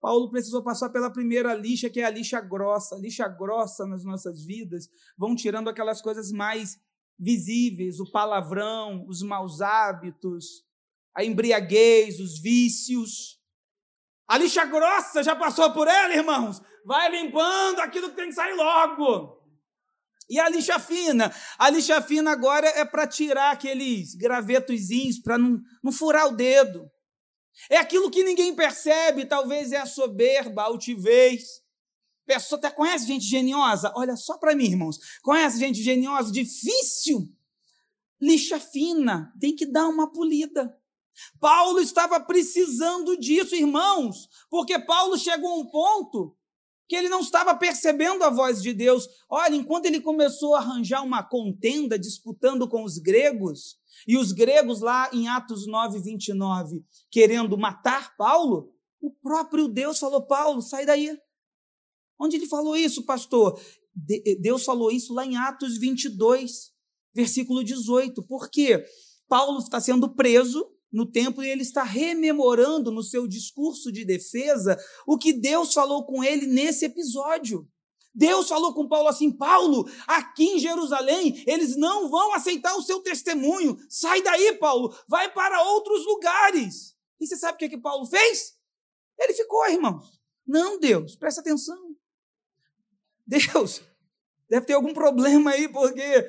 Paulo 0.00 0.30
precisou 0.30 0.64
passar 0.64 0.90
pela 0.90 1.12
primeira 1.12 1.54
lixa, 1.54 1.88
que 1.88 2.00
é 2.00 2.04
a 2.04 2.10
lixa 2.10 2.40
grossa. 2.40 2.96
A 2.96 2.98
lixa 2.98 3.28
grossa 3.28 3.86
nas 3.86 4.04
nossas 4.04 4.44
vidas 4.44 4.88
vão 5.16 5.36
tirando 5.36 5.70
aquelas 5.70 6.02
coisas 6.02 6.32
mais 6.32 6.76
visíveis, 7.16 8.00
o 8.00 8.10
palavrão, 8.10 9.06
os 9.06 9.22
maus 9.22 9.60
hábitos, 9.60 10.64
a 11.14 11.24
embriaguez, 11.24 12.18
os 12.18 12.40
vícios. 12.40 13.40
A 14.26 14.38
lixa 14.38 14.64
grossa 14.64 15.22
já 15.22 15.36
passou 15.36 15.72
por 15.72 15.86
ela, 15.86 16.14
irmãos? 16.14 16.60
Vai 16.84 17.08
limpando 17.10 17.78
aquilo 17.78 18.10
que 18.10 18.16
tem 18.16 18.28
que 18.28 18.34
sair 18.34 18.54
logo. 18.54 19.41
E 20.32 20.40
a 20.40 20.48
lixa 20.48 20.78
fina? 20.78 21.30
A 21.58 21.68
lixa 21.68 22.00
fina 22.00 22.30
agora 22.30 22.66
é 22.66 22.86
para 22.86 23.06
tirar 23.06 23.50
aqueles 23.50 24.14
gravetozinhos, 24.14 25.18
para 25.18 25.36
não, 25.36 25.60
não 25.84 25.92
furar 25.92 26.26
o 26.26 26.34
dedo. 26.34 26.90
É 27.68 27.76
aquilo 27.76 28.10
que 28.10 28.24
ninguém 28.24 28.56
percebe, 28.56 29.26
talvez 29.26 29.72
é 29.72 29.76
a 29.76 29.84
soberba, 29.84 30.62
a 30.62 30.64
altivez. 30.64 31.60
Pessoa 32.24 32.58
até 32.58 32.70
conhece 32.70 33.06
gente 33.06 33.26
geniosa? 33.26 33.92
Olha 33.94 34.16
só 34.16 34.38
para 34.38 34.56
mim, 34.56 34.64
irmãos. 34.64 34.96
Conhece 35.20 35.58
gente 35.58 35.82
geniosa? 35.82 36.32
Difícil. 36.32 37.28
Lixa 38.18 38.58
fina, 38.58 39.34
tem 39.38 39.54
que 39.54 39.66
dar 39.66 39.86
uma 39.86 40.10
polida. 40.10 40.74
Paulo 41.38 41.78
estava 41.78 42.18
precisando 42.20 43.18
disso, 43.18 43.54
irmãos, 43.54 44.30
porque 44.48 44.78
Paulo 44.78 45.18
chegou 45.18 45.50
a 45.50 45.58
um 45.58 45.66
ponto 45.66 46.34
que 46.88 46.96
ele 46.96 47.08
não 47.08 47.20
estava 47.20 47.54
percebendo 47.56 48.22
a 48.22 48.30
voz 48.30 48.62
de 48.62 48.72
Deus. 48.72 49.08
Olha, 49.28 49.54
enquanto 49.54 49.86
ele 49.86 50.00
começou 50.00 50.54
a 50.54 50.58
arranjar 50.58 51.02
uma 51.02 51.22
contenda 51.22 51.98
disputando 51.98 52.68
com 52.68 52.84
os 52.84 52.98
gregos, 52.98 53.76
e 54.06 54.16
os 54.16 54.32
gregos 54.32 54.80
lá 54.80 55.08
em 55.12 55.28
Atos 55.28 55.66
9, 55.66 56.00
29, 56.00 56.84
querendo 57.10 57.56
matar 57.56 58.16
Paulo, 58.16 58.72
o 59.00 59.10
próprio 59.10 59.68
Deus 59.68 59.98
falou: 59.98 60.26
Paulo, 60.26 60.60
sai 60.60 60.86
daí. 60.86 61.16
Onde 62.18 62.36
ele 62.36 62.46
falou 62.46 62.76
isso, 62.76 63.04
pastor? 63.04 63.60
Deus 64.40 64.64
falou 64.64 64.90
isso 64.90 65.12
lá 65.12 65.26
em 65.26 65.36
Atos 65.36 65.76
22, 65.78 66.72
versículo 67.14 67.62
18. 67.62 68.22
Por 68.22 68.48
quê? 68.48 68.84
Paulo 69.28 69.58
está 69.58 69.80
sendo 69.80 70.14
preso 70.14 70.71
no 70.92 71.10
templo 71.10 71.42
e 71.42 71.48
ele 71.48 71.62
está 71.62 71.82
rememorando 71.82 72.90
no 72.90 73.02
seu 73.02 73.26
discurso 73.26 73.90
de 73.90 74.04
defesa 74.04 74.76
o 75.06 75.16
que 75.16 75.32
Deus 75.32 75.72
falou 75.72 76.04
com 76.04 76.22
ele 76.22 76.46
nesse 76.46 76.84
episódio. 76.84 77.66
Deus 78.14 78.48
falou 78.48 78.74
com 78.74 78.86
Paulo 78.86 79.08
assim: 79.08 79.32
Paulo, 79.32 79.88
aqui 80.06 80.44
em 80.44 80.58
Jerusalém, 80.58 81.42
eles 81.46 81.76
não 81.76 82.10
vão 82.10 82.34
aceitar 82.34 82.76
o 82.76 82.82
seu 82.82 83.00
testemunho. 83.00 83.78
Sai 83.88 84.20
daí, 84.22 84.54
Paulo, 84.58 84.94
vai 85.08 85.32
para 85.32 85.62
outros 85.62 86.04
lugares. 86.04 86.94
E 87.18 87.26
você 87.26 87.36
sabe 87.36 87.54
o 87.54 87.58
que, 87.58 87.70
que 87.70 87.78
Paulo 87.78 88.04
fez? 88.04 88.54
Ele 89.18 89.32
ficou, 89.32 89.66
irmãos. 89.68 90.20
Não, 90.46 90.78
Deus, 90.78 91.16
presta 91.16 91.40
atenção. 91.40 91.96
Deus, 93.26 93.80
deve 94.48 94.66
ter 94.66 94.74
algum 94.74 94.92
problema 94.92 95.52
aí, 95.52 95.68
porque 95.68 96.28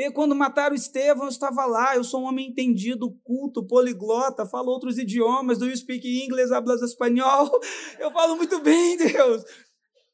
e 0.00 0.12
quando 0.12 0.32
mataram 0.32 0.76
Estevão, 0.76 1.24
eu 1.24 1.28
estava 1.28 1.66
lá, 1.66 1.96
eu 1.96 2.04
sou 2.04 2.20
um 2.20 2.26
homem 2.26 2.46
entendido, 2.46 3.18
culto, 3.24 3.66
poliglota, 3.66 4.46
falo 4.46 4.70
outros 4.70 4.96
idiomas, 4.96 5.58
do 5.58 5.66
you 5.66 5.76
speak 5.76 6.06
English, 6.22 6.54
hablas 6.54 6.80
espanhol? 6.82 7.50
Eu 7.98 8.12
falo 8.12 8.36
muito 8.36 8.60
bem, 8.60 8.96
Deus. 8.96 9.42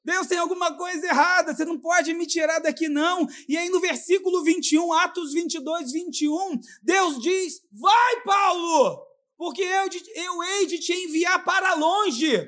Deus 0.03 0.27
tem 0.27 0.39
alguma 0.39 0.75
coisa 0.75 1.07
errada, 1.07 1.55
você 1.55 1.67
não 1.67 1.79
pode 1.79 2.15
me 2.15 2.27
tirar 2.27 2.61
daqui, 2.61 2.89
não. 2.89 3.27
E 3.47 3.59
aí 3.59 3.69
no 3.69 3.79
versículo 3.79 4.43
21, 4.43 4.91
Atos 4.95 5.35
22, 5.35 5.93
21, 5.93 6.61
Deus 6.83 7.21
diz: 7.21 7.61
Vai, 7.71 8.23
Paulo, 8.23 9.03
porque 9.37 9.61
eu, 9.61 9.89
eu 10.15 10.43
hei 10.45 10.67
de 10.67 10.79
te 10.79 10.95
enviar 10.95 11.45
para 11.45 11.75
longe. 11.75 12.43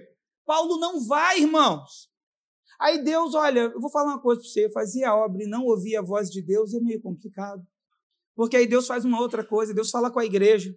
Paulo 0.47 0.78
não 0.78 1.07
vai, 1.07 1.40
irmãos. 1.40 2.09
Aí 2.80 3.02
Deus, 3.02 3.35
olha, 3.35 3.61
eu 3.61 3.80
vou 3.80 3.90
falar 3.90 4.12
uma 4.12 4.21
coisa 4.21 4.40
para 4.40 4.50
você: 4.50 4.71
fazia 4.71 5.11
a 5.11 5.16
obra 5.16 5.42
e 5.42 5.47
não 5.47 5.64
ouvia 5.64 6.00
a 6.00 6.02
voz 6.02 6.30
de 6.30 6.42
Deus 6.42 6.75
é 6.75 6.80
meio 6.80 7.00
complicado. 7.00 7.66
Porque 8.35 8.56
aí 8.56 8.66
Deus 8.66 8.87
faz 8.87 9.04
uma 9.04 9.21
outra 9.21 9.42
coisa, 9.42 9.73
Deus 9.73 9.90
fala 9.90 10.11
com 10.11 10.18
a 10.18 10.25
igreja. 10.25 10.76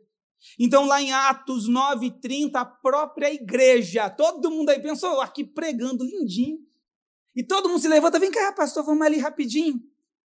Então, 0.57 0.85
lá 0.85 1.01
em 1.01 1.11
Atos 1.11 1.69
9,30, 1.69 2.51
a 2.55 2.65
própria 2.65 3.33
igreja, 3.33 4.09
todo 4.09 4.49
mundo 4.49 4.69
aí 4.69 4.81
pensou, 4.81 5.19
aqui 5.19 5.43
pregando 5.43 6.05
lindinho. 6.05 6.59
E 7.35 7.43
todo 7.43 7.67
mundo 7.67 7.81
se 7.81 7.87
levanta, 7.87 8.19
vem 8.19 8.31
cá, 8.31 8.53
pastor, 8.53 8.85
vamos 8.85 9.05
ali 9.05 9.17
rapidinho, 9.17 9.81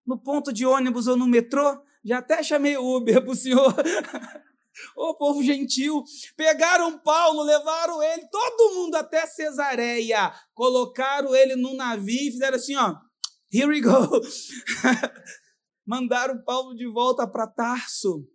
no 0.06 0.18
ponto 0.18 0.52
de 0.52 0.66
ônibus 0.66 1.06
ou 1.06 1.16
no 1.16 1.26
metrô. 1.26 1.80
Já 2.04 2.18
até 2.18 2.42
chamei 2.42 2.76
o 2.76 2.96
Uber 2.96 3.22
para 3.22 3.30
o 3.30 3.36
senhor. 3.36 3.74
Ô 4.96 5.14
povo 5.16 5.42
gentil, 5.42 6.02
pegaram 6.36 6.98
Paulo, 6.98 7.42
levaram 7.42 8.02
ele, 8.02 8.26
todo 8.28 8.74
mundo 8.74 8.94
até 8.94 9.26
Cesareia, 9.26 10.32
colocaram 10.54 11.34
ele 11.34 11.56
no 11.56 11.74
navio 11.74 12.28
e 12.28 12.32
fizeram 12.32 12.56
assim, 12.56 12.76
ó, 12.76 12.94
here 13.52 13.66
we 13.66 13.80
go. 13.80 13.90
Mandaram 15.86 16.42
Paulo 16.44 16.74
de 16.74 16.86
volta 16.86 17.26
para 17.26 17.46
Tarso. 17.46 18.26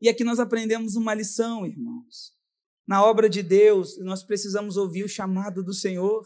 E 0.00 0.08
aqui 0.08 0.24
nós 0.24 0.40
aprendemos 0.40 0.96
uma 0.96 1.14
lição, 1.14 1.64
irmãos. 1.64 2.32
Na 2.86 3.04
obra 3.04 3.30
de 3.30 3.42
Deus, 3.42 3.96
nós 4.00 4.24
precisamos 4.24 4.76
ouvir 4.76 5.04
o 5.04 5.08
chamado 5.08 5.62
do 5.62 5.72
Senhor. 5.72 6.24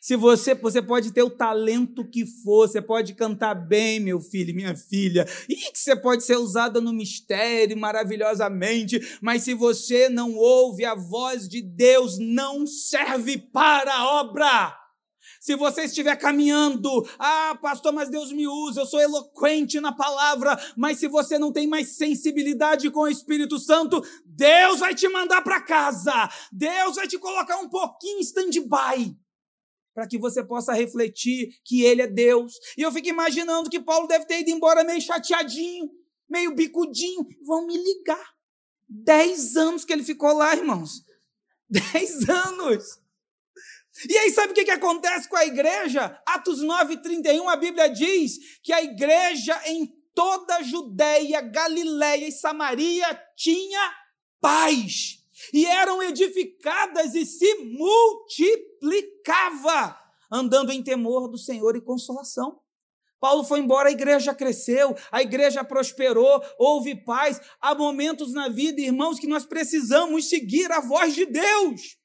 Se 0.00 0.16
você, 0.16 0.54
você 0.54 0.82
pode 0.82 1.12
ter 1.12 1.22
o 1.22 1.30
talento 1.30 2.08
que 2.08 2.26
for, 2.26 2.68
você 2.68 2.82
pode 2.82 3.14
cantar 3.14 3.54
bem, 3.54 3.98
meu 4.00 4.20
filho, 4.20 4.54
minha 4.54 4.76
filha, 4.76 5.26
e 5.48 5.54
que 5.54 5.78
você 5.78 5.96
pode 5.96 6.24
ser 6.24 6.36
usada 6.36 6.80
no 6.80 6.92
mistério 6.92 7.78
maravilhosamente, 7.78 9.18
mas 9.22 9.42
se 9.42 9.54
você 9.54 10.08
não 10.08 10.34
ouve 10.34 10.84
a 10.84 10.94
voz 10.94 11.48
de 11.48 11.62
Deus, 11.62 12.18
não 12.18 12.66
serve 12.66 13.38
para 13.38 13.94
a 13.94 14.20
obra. 14.20 14.76
Se 15.40 15.56
você 15.56 15.84
estiver 15.84 16.14
caminhando, 16.16 17.08
ah, 17.18 17.58
pastor, 17.62 17.94
mas 17.94 18.10
Deus 18.10 18.30
me 18.30 18.46
usa, 18.46 18.82
eu 18.82 18.86
sou 18.86 19.00
eloquente 19.00 19.80
na 19.80 19.90
palavra, 19.90 20.58
mas 20.76 20.98
se 20.98 21.08
você 21.08 21.38
não 21.38 21.50
tem 21.50 21.66
mais 21.66 21.96
sensibilidade 21.96 22.90
com 22.90 23.00
o 23.00 23.08
Espírito 23.08 23.58
Santo, 23.58 24.04
Deus 24.26 24.80
vai 24.80 24.94
te 24.94 25.08
mandar 25.08 25.40
para 25.40 25.62
casa, 25.62 26.28
Deus 26.52 26.96
vai 26.96 27.08
te 27.08 27.18
colocar 27.18 27.56
um 27.56 27.70
pouquinho 27.70 28.18
em 28.18 28.20
stand-by 28.20 29.19
para 30.00 30.08
que 30.08 30.16
você 30.16 30.42
possa 30.42 30.72
refletir 30.72 31.60
que 31.62 31.82
Ele 31.82 32.00
é 32.00 32.06
Deus. 32.06 32.54
E 32.74 32.80
eu 32.80 32.90
fico 32.90 33.08
imaginando 33.08 33.68
que 33.68 33.78
Paulo 33.78 34.08
deve 34.08 34.24
ter 34.24 34.40
ido 34.40 34.48
embora 34.48 34.82
meio 34.82 34.98
chateadinho, 34.98 35.90
meio 36.26 36.54
bicudinho. 36.54 37.28
Vão 37.44 37.66
me 37.66 37.76
ligar. 37.76 38.30
Dez 38.88 39.58
anos 39.58 39.84
que 39.84 39.92
ele 39.92 40.02
ficou 40.02 40.32
lá, 40.32 40.56
irmãos. 40.56 41.04
Dez 41.68 42.26
anos. 42.30 42.98
E 44.08 44.16
aí, 44.16 44.30
sabe 44.30 44.52
o 44.52 44.54
que, 44.54 44.64
que 44.64 44.70
acontece 44.70 45.28
com 45.28 45.36
a 45.36 45.44
igreja? 45.44 46.18
Atos 46.26 46.62
9, 46.62 47.02
31, 47.02 47.46
a 47.50 47.56
Bíblia 47.56 47.88
diz 47.88 48.38
que 48.62 48.72
a 48.72 48.82
igreja 48.82 49.60
em 49.66 49.94
toda 50.14 50.56
a 50.56 50.62
Judéia, 50.62 51.42
Galiléia 51.42 52.26
e 52.26 52.32
Samaria 52.32 53.22
tinha 53.36 53.94
paz. 54.40 55.19
E 55.52 55.66
eram 55.66 56.02
edificadas 56.02 57.14
e 57.14 57.26
se 57.26 57.54
multiplicava, 57.56 59.98
andando 60.30 60.70
em 60.72 60.82
temor 60.82 61.28
do 61.28 61.38
Senhor 61.38 61.76
e 61.76 61.80
consolação. 61.80 62.60
Paulo 63.20 63.44
foi 63.44 63.60
embora, 63.60 63.90
a 63.90 63.92
igreja 63.92 64.34
cresceu, 64.34 64.96
a 65.12 65.20
igreja 65.20 65.62
prosperou, 65.62 66.42
houve 66.58 66.96
paz. 67.04 67.38
Há 67.60 67.74
momentos 67.74 68.32
na 68.32 68.48
vida, 68.48 68.80
irmãos, 68.80 69.18
que 69.18 69.26
nós 69.26 69.44
precisamos 69.44 70.30
seguir 70.30 70.72
a 70.72 70.80
voz 70.80 71.14
de 71.14 71.26
Deus. 71.26 71.98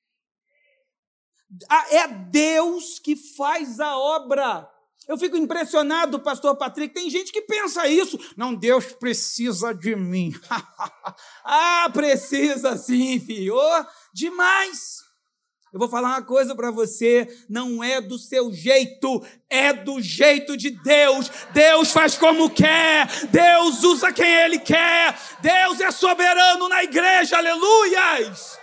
É 1.89 2.07
Deus 2.07 2.99
que 2.99 3.15
faz 3.15 3.79
a 3.79 3.97
obra. 3.97 4.69
Eu 5.07 5.17
fico 5.17 5.37
impressionado, 5.37 6.19
pastor 6.19 6.55
Patrick. 6.55 6.93
Tem 6.93 7.09
gente 7.09 7.31
que 7.31 7.41
pensa 7.41 7.87
isso. 7.87 8.19
Não, 8.35 8.55
Deus 8.55 8.93
precisa 8.93 9.73
de 9.73 9.95
mim. 9.95 10.33
ah, 11.45 11.89
precisa 11.93 12.75
sim, 12.77 13.19
filho. 13.19 13.55
Oh, 13.55 13.85
demais. 14.13 15.05
Eu 15.71 15.79
vou 15.79 15.89
falar 15.89 16.07
uma 16.07 16.21
coisa 16.21 16.55
para 16.55 16.71
você: 16.71 17.27
não 17.49 17.83
é 17.83 17.99
do 17.99 18.17
seu 18.17 18.51
jeito, 18.51 19.21
é 19.49 19.73
do 19.73 20.01
jeito 20.01 20.55
de 20.55 20.71
Deus. 20.71 21.29
Deus 21.51 21.91
faz 21.91 22.17
como 22.17 22.49
quer, 22.49 23.07
Deus 23.27 23.83
usa 23.83 24.13
quem 24.13 24.25
Ele 24.25 24.57
quer, 24.57 25.19
Deus 25.41 25.81
é 25.81 25.91
soberano 25.91 26.69
na 26.69 26.81
igreja, 26.81 27.37
aleluias. 27.37 28.57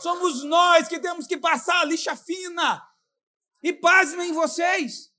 Somos 0.00 0.44
nós 0.44 0.86
que 0.86 0.98
temos 0.98 1.26
que 1.26 1.38
passar 1.38 1.80
a 1.80 1.84
lixa 1.84 2.14
fina. 2.14 2.82
E 3.62 3.72
pasmem 3.72 4.32
vocês. 4.32 5.11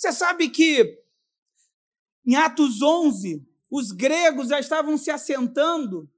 Você 0.00 0.12
sabe 0.12 0.48
que 0.48 0.98
em 2.26 2.34
Atos 2.34 2.80
11, 2.80 3.46
os 3.70 3.92
gregos 3.92 4.48
já 4.48 4.58
estavam 4.58 4.96
se 4.96 5.10
assentando 5.10 6.10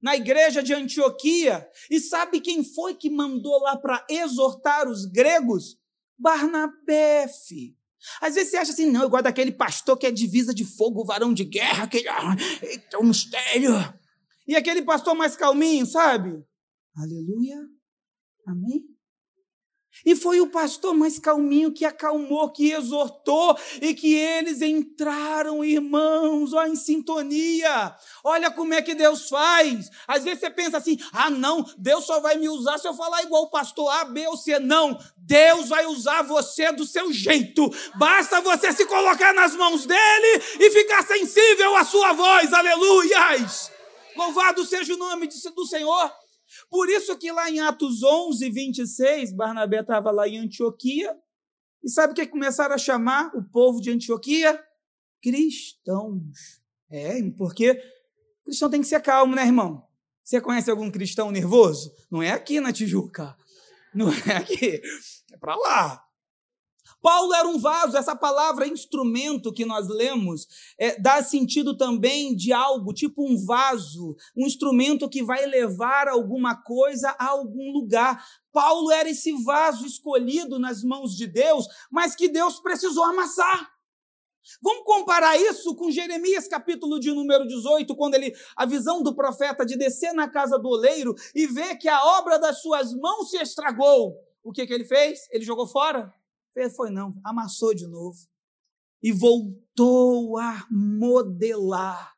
na 0.00 0.16
igreja 0.16 0.62
de 0.62 0.72
Antioquia. 0.72 1.68
E 1.90 2.00
sabe 2.00 2.40
quem 2.40 2.64
foi 2.64 2.94
que 2.94 3.10
mandou 3.10 3.60
lá 3.60 3.76
para 3.76 4.06
exortar 4.08 4.88
os 4.88 5.04
gregos? 5.04 5.78
Barnabé. 6.16 7.26
Às 8.22 8.36
vezes 8.36 8.52
você 8.52 8.56
acha 8.56 8.72
assim, 8.72 8.90
não, 8.90 9.04
igual 9.04 9.22
daquele 9.22 9.52
pastor 9.52 9.98
que 9.98 10.06
é 10.06 10.10
divisa 10.10 10.54
de 10.54 10.64
fogo, 10.64 11.04
varão 11.04 11.34
de 11.34 11.44
guerra, 11.44 11.84
aquele 11.84 12.08
é 12.08 12.98
um 12.98 13.08
mistério. 13.08 13.74
E 14.48 14.56
aquele 14.56 14.80
pastor 14.80 15.14
mais 15.14 15.36
calminho, 15.36 15.84
sabe? 15.84 16.42
Aleluia. 16.96 17.68
Amém. 18.46 18.95
E 20.06 20.14
foi 20.14 20.40
o 20.40 20.46
pastor 20.46 20.94
mais 20.94 21.18
calminho 21.18 21.72
que 21.72 21.84
acalmou, 21.84 22.52
que 22.52 22.70
exortou 22.70 23.58
e 23.82 23.92
que 23.92 24.14
eles 24.14 24.62
entraram, 24.62 25.64
irmãos, 25.64 26.52
ó, 26.52 26.64
em 26.64 26.76
sintonia. 26.76 27.92
Olha 28.22 28.48
como 28.48 28.72
é 28.72 28.80
que 28.80 28.94
Deus 28.94 29.28
faz. 29.28 29.90
Às 30.06 30.22
vezes 30.22 30.38
você 30.38 30.48
pensa 30.48 30.76
assim: 30.76 30.96
ah, 31.12 31.28
não, 31.28 31.66
Deus 31.76 32.06
só 32.06 32.20
vai 32.20 32.36
me 32.36 32.48
usar 32.48 32.78
se 32.78 32.86
eu 32.86 32.94
falar 32.94 33.24
igual 33.24 33.42
o 33.42 33.50
pastor 33.50 33.90
A, 33.90 34.04
B 34.04 34.28
ou 34.28 34.36
C. 34.36 34.60
Não, 34.60 34.96
Deus 35.16 35.70
vai 35.70 35.86
usar 35.86 36.22
você 36.22 36.70
do 36.70 36.86
seu 36.86 37.12
jeito. 37.12 37.68
Basta 37.96 38.40
você 38.40 38.72
se 38.72 38.86
colocar 38.86 39.34
nas 39.34 39.56
mãos 39.56 39.86
dele 39.86 40.42
e 40.60 40.70
ficar 40.70 41.04
sensível 41.04 41.74
à 41.76 41.84
sua 41.84 42.12
voz. 42.12 42.52
Aleluias! 42.52 43.72
Louvado 44.14 44.64
seja 44.64 44.94
o 44.94 44.98
nome 44.98 45.26
do 45.26 45.66
Senhor. 45.66 46.25
Por 46.70 46.88
isso 46.88 47.16
que 47.18 47.30
lá 47.30 47.50
em 47.50 47.60
Atos 47.60 48.02
11, 48.02 48.50
26, 48.50 49.32
Barnabé 49.32 49.80
estava 49.80 50.10
lá 50.10 50.28
em 50.28 50.38
Antioquia, 50.38 51.16
e 51.82 51.90
sabe 51.90 52.12
o 52.12 52.16
que 52.16 52.26
começaram 52.26 52.74
a 52.74 52.78
chamar 52.78 53.30
o 53.34 53.44
povo 53.44 53.80
de 53.80 53.90
Antioquia? 53.90 54.60
Cristãos. 55.22 56.60
É, 56.90 57.22
porque 57.36 57.80
cristão 58.44 58.70
tem 58.70 58.80
que 58.80 58.86
ser 58.86 59.00
calmo, 59.00 59.34
né, 59.34 59.44
irmão? 59.44 59.86
Você 60.22 60.40
conhece 60.40 60.70
algum 60.70 60.90
cristão 60.90 61.30
nervoso? 61.30 61.94
Não 62.10 62.20
é 62.22 62.32
aqui 62.32 62.60
na 62.60 62.72
Tijuca. 62.72 63.36
Não 63.94 64.08
é 64.12 64.36
aqui. 64.36 64.80
É 65.32 65.36
para 65.38 65.54
lá. 65.54 66.05
Paulo 67.06 67.32
era 67.34 67.46
um 67.46 67.56
vaso, 67.56 67.96
essa 67.96 68.16
palavra 68.16 68.66
instrumento 68.66 69.52
que 69.52 69.64
nós 69.64 69.86
lemos 69.86 70.48
é, 70.76 71.00
dá 71.00 71.22
sentido 71.22 71.76
também 71.76 72.34
de 72.34 72.52
algo, 72.52 72.92
tipo 72.92 73.24
um 73.24 73.36
vaso, 73.46 74.16
um 74.36 74.44
instrumento 74.44 75.08
que 75.08 75.22
vai 75.22 75.46
levar 75.46 76.08
alguma 76.08 76.60
coisa 76.60 77.14
a 77.16 77.28
algum 77.28 77.70
lugar. 77.70 78.26
Paulo 78.52 78.90
era 78.90 79.08
esse 79.08 79.30
vaso 79.44 79.86
escolhido 79.86 80.58
nas 80.58 80.82
mãos 80.82 81.16
de 81.16 81.28
Deus, 81.28 81.68
mas 81.92 82.16
que 82.16 82.26
Deus 82.26 82.58
precisou 82.58 83.04
amassar. 83.04 83.70
Vamos 84.60 84.82
comparar 84.82 85.40
isso 85.40 85.76
com 85.76 85.92
Jeremias, 85.92 86.48
capítulo 86.48 86.98
de 86.98 87.12
número 87.12 87.46
18, 87.46 87.94
quando 87.94 88.16
ele 88.16 88.34
a 88.56 88.66
visão 88.66 89.00
do 89.00 89.14
profeta 89.14 89.64
de 89.64 89.76
descer 89.76 90.12
na 90.12 90.28
casa 90.28 90.58
do 90.58 90.70
oleiro 90.70 91.14
e 91.36 91.46
ver 91.46 91.76
que 91.76 91.88
a 91.88 92.04
obra 92.18 92.36
das 92.36 92.60
suas 92.62 92.92
mãos 92.94 93.30
se 93.30 93.36
estragou. 93.36 94.16
O 94.42 94.50
que, 94.50 94.66
que 94.66 94.72
ele 94.72 94.84
fez? 94.84 95.20
Ele 95.30 95.44
jogou 95.44 95.68
fora? 95.68 96.12
Foi 96.74 96.90
não, 96.90 97.14
amassou 97.24 97.74
de 97.74 97.86
novo. 97.86 98.18
E 99.02 99.12
voltou 99.12 100.38
a 100.38 100.66
modelar. 100.70 102.14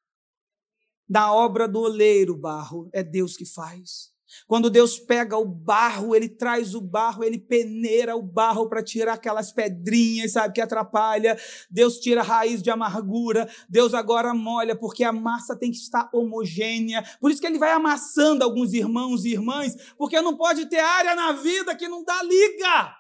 Da 1.09 1.33
obra 1.33 1.67
do 1.67 1.81
oleiro, 1.81 2.37
barro, 2.37 2.89
é 2.93 3.03
Deus 3.03 3.37
que 3.37 3.47
faz. 3.47 4.13
Quando 4.47 4.69
Deus 4.69 4.99
pega 4.99 5.37
o 5.39 5.45
barro, 5.45 6.15
ele 6.15 6.29
traz 6.29 6.75
o 6.75 6.81
barro, 6.81 7.25
ele 7.25 7.39
peneira 7.39 8.15
o 8.15 8.23
barro 8.23 8.69
para 8.69 8.83
tirar 8.83 9.15
aquelas 9.15 9.51
pedrinhas, 9.51 10.33
sabe, 10.33 10.55
que 10.55 10.61
atrapalha. 10.61 11.39
Deus 11.71 11.99
tira 11.99 12.21
a 12.21 12.25
raiz 12.25 12.63
de 12.63 12.71
amargura. 12.71 13.49
Deus 13.69 13.95
agora 13.95 14.35
molha, 14.35 14.77
porque 14.77 15.03
a 15.03 15.13
massa 15.13 15.57
tem 15.57 15.71
que 15.71 15.79
estar 15.79 16.11
homogênea. 16.13 17.03
Por 17.21 17.31
isso 17.31 17.41
que 17.41 17.47
ele 17.47 17.59
vai 17.59 17.73
amassando 17.73 18.45
alguns 18.45 18.75
irmãos 18.75 19.25
e 19.25 19.33
irmãs, 19.33 19.75
porque 19.97 20.21
não 20.21 20.37
pode 20.37 20.67
ter 20.67 20.81
área 20.81 21.15
na 21.15 21.33
vida 21.33 21.75
que 21.75 21.89
não 21.89 22.05
dá 22.05 22.23
liga. 22.23 22.98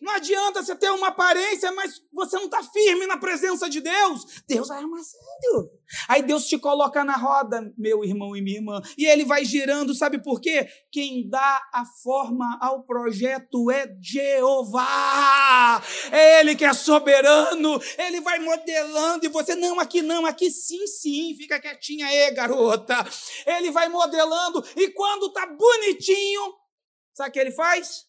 Não 0.00 0.12
adianta 0.12 0.62
você 0.62 0.74
ter 0.74 0.90
uma 0.90 1.08
aparência, 1.08 1.70
mas 1.72 2.02
você 2.12 2.36
não 2.36 2.46
está 2.46 2.62
firme 2.62 3.06
na 3.06 3.16
presença 3.16 3.68
de 3.68 3.80
Deus. 3.80 4.42
Deus 4.46 4.68
vai 4.68 4.82
amassando. 4.82 5.70
Aí 6.08 6.22
Deus 6.22 6.46
te 6.46 6.58
coloca 6.58 7.04
na 7.04 7.16
roda, 7.16 7.72
meu 7.78 8.04
irmão 8.04 8.36
e 8.36 8.42
minha 8.42 8.58
irmã, 8.58 8.82
e 8.98 9.06
ele 9.06 9.24
vai 9.24 9.44
girando, 9.44 9.94
sabe 9.94 10.22
por 10.22 10.40
quê? 10.40 10.66
Quem 10.90 11.28
dá 11.28 11.62
a 11.72 11.84
forma 12.02 12.58
ao 12.60 12.82
projeto 12.84 13.70
é 13.70 13.86
Jeová. 14.00 15.82
É 16.10 16.40
Ele 16.40 16.56
que 16.56 16.64
é 16.64 16.72
soberano, 16.72 17.80
ele 17.98 18.20
vai 18.20 18.38
modelando, 18.38 19.24
e 19.24 19.28
você, 19.28 19.54
não, 19.54 19.78
aqui 19.78 20.02
não, 20.02 20.26
aqui 20.26 20.50
sim, 20.50 20.86
sim, 20.86 21.34
fica 21.36 21.60
quietinha 21.60 22.06
aí, 22.06 22.30
garota. 22.32 23.04
Ele 23.46 23.70
vai 23.70 23.88
modelando, 23.88 24.64
e 24.76 24.88
quando 24.88 25.32
tá 25.32 25.46
bonitinho, 25.46 26.54
sabe 27.14 27.30
o 27.30 27.32
que 27.32 27.38
ele 27.38 27.52
faz? 27.52 28.06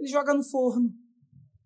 Ele 0.00 0.08
joga 0.08 0.32
no 0.34 0.42
forno 0.42 0.90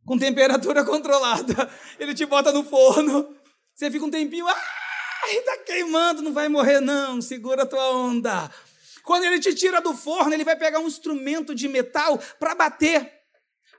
com 0.04 0.18
temperatura 0.18 0.84
controlada. 0.84 1.70
Ele 1.98 2.14
te 2.14 2.26
bota 2.26 2.52
no 2.52 2.64
forno. 2.64 3.34
Você 3.74 3.90
fica 3.90 4.04
um 4.04 4.10
tempinho, 4.10 4.46
ai, 4.46 5.40
tá 5.44 5.58
queimando, 5.64 6.22
não 6.22 6.32
vai 6.32 6.48
morrer 6.48 6.80
não, 6.80 7.20
segura 7.20 7.62
a 7.62 7.66
tua 7.66 7.90
onda. 7.90 8.50
Quando 9.02 9.24
ele 9.24 9.40
te 9.40 9.54
tira 9.54 9.80
do 9.80 9.94
forno, 9.94 10.32
ele 10.32 10.44
vai 10.44 10.56
pegar 10.56 10.78
um 10.78 10.86
instrumento 10.86 11.54
de 11.54 11.68
metal 11.68 12.18
para 12.38 12.54
bater. 12.54 13.12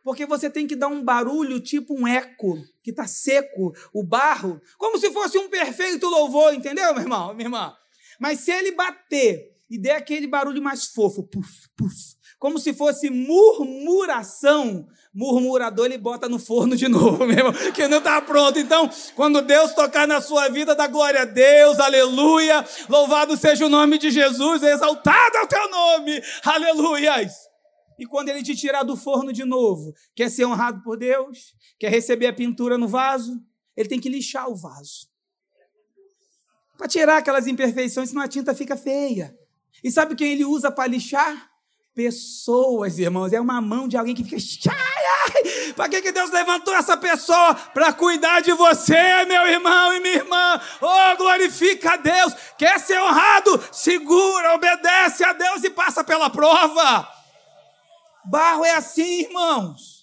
Porque 0.04 0.26
você 0.26 0.50
tem 0.50 0.68
que 0.68 0.76
dar 0.76 0.88
um 0.88 1.04
barulho 1.04 1.60
tipo 1.60 2.00
um 2.00 2.08
eco, 2.08 2.64
que 2.84 2.92
está 2.92 3.08
seco, 3.08 3.74
o 3.92 4.04
barro, 4.04 4.62
como 4.78 5.00
se 5.00 5.12
fosse 5.12 5.38
um 5.38 5.50
perfeito 5.50 6.08
louvor, 6.08 6.54
entendeu, 6.54 6.94
meu 6.94 7.02
irmão, 7.02 7.34
minha 7.34 7.48
irmã? 7.48 7.76
Mas 8.20 8.42
se 8.42 8.52
ele 8.52 8.72
bater 8.74 9.52
e 9.68 9.80
der 9.80 9.96
aquele 9.96 10.28
barulho 10.28 10.62
mais 10.62 10.86
fofo, 10.86 11.24
puf, 11.24 11.70
puf, 11.76 12.15
como 12.40 12.60
se 12.60 12.74
fosse 12.74 13.10
murmuração, 13.10 14.88
murmurador 15.14 15.86
ele 15.86 15.98
bota 15.98 16.28
no 16.28 16.38
forno 16.38 16.76
de 16.76 16.88
novo, 16.90 17.26
mesmo, 17.26 17.54
que 17.74 17.88
não 17.88 18.00
está 18.00 18.22
pronto. 18.22 18.60
Então, 18.60 18.90
quando 19.16 19.42
Deus 19.42 19.74
tocar 19.74 20.08
na 20.08 20.22
sua 20.22 20.50
vida, 20.50 20.76
dá 20.76 20.88
glória 20.88 21.22
a 21.22 21.26
Deus, 21.26 21.80
aleluia, 21.80 22.66
louvado 22.90 23.38
seja 23.38 23.66
o 23.66 23.70
nome 23.70 23.98
de 23.98 24.12
Jesus, 24.12 24.62
exaltado 24.62 25.38
é 25.38 25.42
o 25.44 25.48
teu 25.48 25.70
nome, 25.70 26.22
aleluias. 26.44 27.34
E 27.98 28.06
quando 28.06 28.30
ele 28.30 28.44
te 28.44 28.56
tirar 28.56 28.84
do 28.84 28.98
forno 28.98 29.32
de 29.32 29.46
novo, 29.46 29.94
quer 30.14 30.30
ser 30.30 30.46
honrado 30.46 30.84
por 30.84 30.98
Deus, 30.98 31.56
quer 31.80 31.90
receber 31.90 32.28
a 32.28 32.34
pintura 32.34 32.78
no 32.78 32.88
vaso, 32.88 33.42
ele 33.76 33.88
tem 33.88 34.00
que 34.00 34.10
lixar 34.10 34.50
o 34.50 34.56
vaso. 34.56 35.08
Para 36.78 36.88
tirar 36.88 37.18
aquelas 37.18 37.48
imperfeições, 37.48 38.10
senão 38.10 38.22
a 38.22 38.28
tinta 38.28 38.54
fica 38.54 38.76
feia. 38.76 39.34
E 39.82 39.90
sabe 39.90 40.16
quem 40.16 40.34
ele 40.34 40.44
usa 40.44 40.70
para 40.70 40.88
lixar? 40.88 41.55
Pessoas, 41.96 43.00
irmãos. 43.00 43.32
É 43.32 43.40
uma 43.40 43.62
mão 43.62 43.88
de 43.88 43.98
alguém 43.98 44.14
que 44.14 44.24
fica. 44.24 44.76
Para 45.76 45.90
que, 45.90 46.02
que 46.02 46.12
Deus 46.12 46.30
levantou 46.30 46.76
essa 46.76 46.98
pessoa? 46.98 47.56
Para 47.56 47.94
cuidar 47.94 48.42
de 48.42 48.52
você, 48.52 49.26
meu 49.26 49.48
irmão 49.48 49.94
e 49.94 50.00
minha 50.02 50.16
irmã. 50.16 50.62
Oh, 50.82 51.18
glorifica 51.18 51.94
a 51.94 51.98
Deus. 51.98 52.34
Quer 52.58 52.80
ser 52.80 53.00
honrado? 53.02 53.64
Segura, 53.72 54.56
obedece 54.56 55.24
a 55.24 55.34
Deus 55.34 55.64
e 55.64 55.70
passa 55.70 56.04
pela 56.04 56.30
prova. 56.30 57.08
Barro 58.26 58.66
é 58.66 58.72
assim, 58.72 59.22
irmãos. 59.22 59.96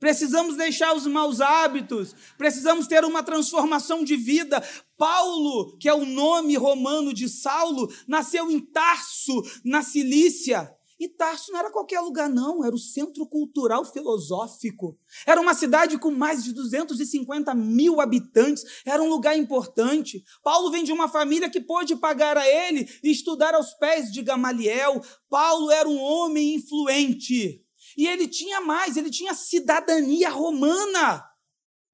Precisamos 0.00 0.56
deixar 0.56 0.94
os 0.94 1.08
maus 1.08 1.40
hábitos, 1.40 2.14
precisamos 2.36 2.86
ter 2.86 3.04
uma 3.04 3.20
transformação 3.20 4.04
de 4.04 4.14
vida. 4.14 4.62
Paulo, 4.96 5.76
que 5.76 5.88
é 5.88 5.94
o 5.94 6.06
nome 6.06 6.56
romano 6.56 7.12
de 7.12 7.28
Saulo, 7.28 7.92
nasceu 8.06 8.48
em 8.48 8.60
Tarso, 8.60 9.42
na 9.64 9.82
Cilícia. 9.82 10.72
E 10.98 11.08
Tarso 11.08 11.52
não 11.52 11.60
era 11.60 11.70
qualquer 11.70 12.00
lugar, 12.00 12.28
não, 12.28 12.64
era 12.64 12.74
o 12.74 12.78
centro 12.78 13.24
cultural 13.24 13.84
filosófico. 13.84 14.98
Era 15.24 15.40
uma 15.40 15.54
cidade 15.54 15.96
com 15.96 16.10
mais 16.10 16.42
de 16.42 16.52
250 16.52 17.54
mil 17.54 18.00
habitantes, 18.00 18.64
era 18.84 19.00
um 19.00 19.08
lugar 19.08 19.38
importante. 19.38 20.24
Paulo 20.42 20.72
vem 20.72 20.82
de 20.82 20.92
uma 20.92 21.08
família 21.08 21.48
que 21.48 21.60
pôde 21.60 21.94
pagar 21.94 22.36
a 22.36 22.46
ele 22.46 22.88
e 23.02 23.10
estudar 23.12 23.54
aos 23.54 23.74
pés 23.74 24.10
de 24.10 24.22
Gamaliel. 24.22 25.00
Paulo 25.30 25.70
era 25.70 25.88
um 25.88 26.00
homem 26.00 26.56
influente. 26.56 27.64
E 27.96 28.06
ele 28.06 28.26
tinha 28.26 28.60
mais, 28.60 28.96
ele 28.96 29.10
tinha 29.10 29.34
cidadania 29.34 30.30
romana. 30.30 31.24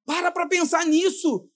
Para 0.03 0.31
para 0.31 0.47
pensar 0.47 0.85
nisso. 0.85 1.47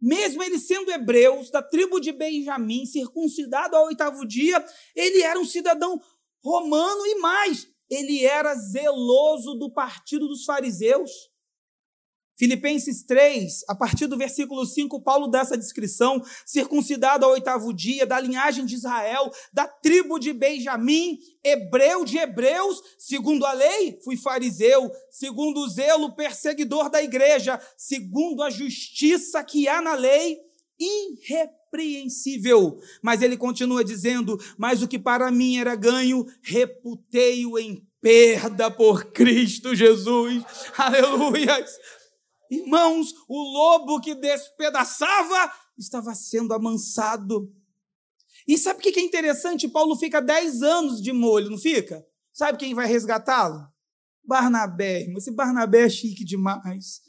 Mesmo 0.00 0.42
ele 0.42 0.58
sendo 0.58 0.92
hebreu, 0.92 1.42
da 1.50 1.60
tribo 1.60 1.98
de 1.98 2.12
Benjamim, 2.12 2.86
circuncidado 2.86 3.74
ao 3.74 3.86
oitavo 3.86 4.24
dia, 4.24 4.64
ele 4.94 5.22
era 5.22 5.38
um 5.40 5.44
cidadão 5.44 5.90
romano 5.90 6.17
e 6.44 7.18
mais, 7.20 7.66
ele 7.90 8.24
era 8.24 8.54
zeloso 8.54 9.54
do 9.54 9.72
partido 9.72 10.28
dos 10.28 10.44
fariseus. 10.44 11.10
Filipenses 12.38 13.02
3, 13.02 13.64
a 13.68 13.74
partir 13.74 14.06
do 14.06 14.16
versículo 14.16 14.64
5, 14.64 15.02
Paulo 15.02 15.26
dá 15.26 15.40
essa 15.40 15.58
descrição: 15.58 16.22
circuncidado 16.46 17.24
ao 17.24 17.32
oitavo 17.32 17.74
dia, 17.74 18.06
da 18.06 18.20
linhagem 18.20 18.64
de 18.64 18.76
Israel, 18.76 19.28
da 19.52 19.66
tribo 19.66 20.20
de 20.20 20.32
Benjamim, 20.32 21.18
hebreu 21.42 22.04
de 22.04 22.16
hebreus, 22.16 22.80
segundo 22.96 23.44
a 23.44 23.52
lei, 23.52 23.98
fui 24.04 24.16
fariseu, 24.16 24.88
segundo 25.10 25.58
o 25.58 25.68
zelo, 25.68 26.14
perseguidor 26.14 26.88
da 26.88 27.02
igreja, 27.02 27.60
segundo 27.76 28.44
a 28.44 28.50
justiça 28.50 29.42
que 29.42 29.66
há 29.66 29.82
na 29.82 29.94
lei, 29.94 30.38
irrepreensível. 30.78 31.57
Mas 33.02 33.22
ele 33.22 33.36
continua 33.36 33.84
dizendo: 33.84 34.38
Mas 34.56 34.82
o 34.82 34.88
que 34.88 34.98
para 34.98 35.30
mim 35.30 35.58
era 35.58 35.74
ganho, 35.74 36.26
reputei-o 36.42 37.58
em 37.58 37.86
perda 38.00 38.70
por 38.70 39.06
Cristo 39.12 39.74
Jesus. 39.74 40.44
Aleluias. 40.76 41.70
Irmãos, 42.50 43.12
o 43.28 43.38
lobo 43.40 44.00
que 44.00 44.14
despedaçava 44.14 45.52
estava 45.76 46.14
sendo 46.14 46.54
amansado. 46.54 47.52
E 48.46 48.56
sabe 48.56 48.80
o 48.80 48.82
que 48.82 48.98
é 48.98 49.02
interessante? 49.02 49.68
Paulo 49.68 49.96
fica 49.96 50.22
dez 50.22 50.62
anos 50.62 51.02
de 51.02 51.12
molho, 51.12 51.50
não 51.50 51.58
fica? 51.58 52.04
Sabe 52.32 52.56
quem 52.56 52.74
vai 52.74 52.86
resgatá-lo? 52.86 53.66
Barnabé. 54.24 55.06
Esse 55.16 55.30
Barnabé 55.30 55.82
é 55.82 55.88
chique 55.90 56.24
demais. 56.24 57.02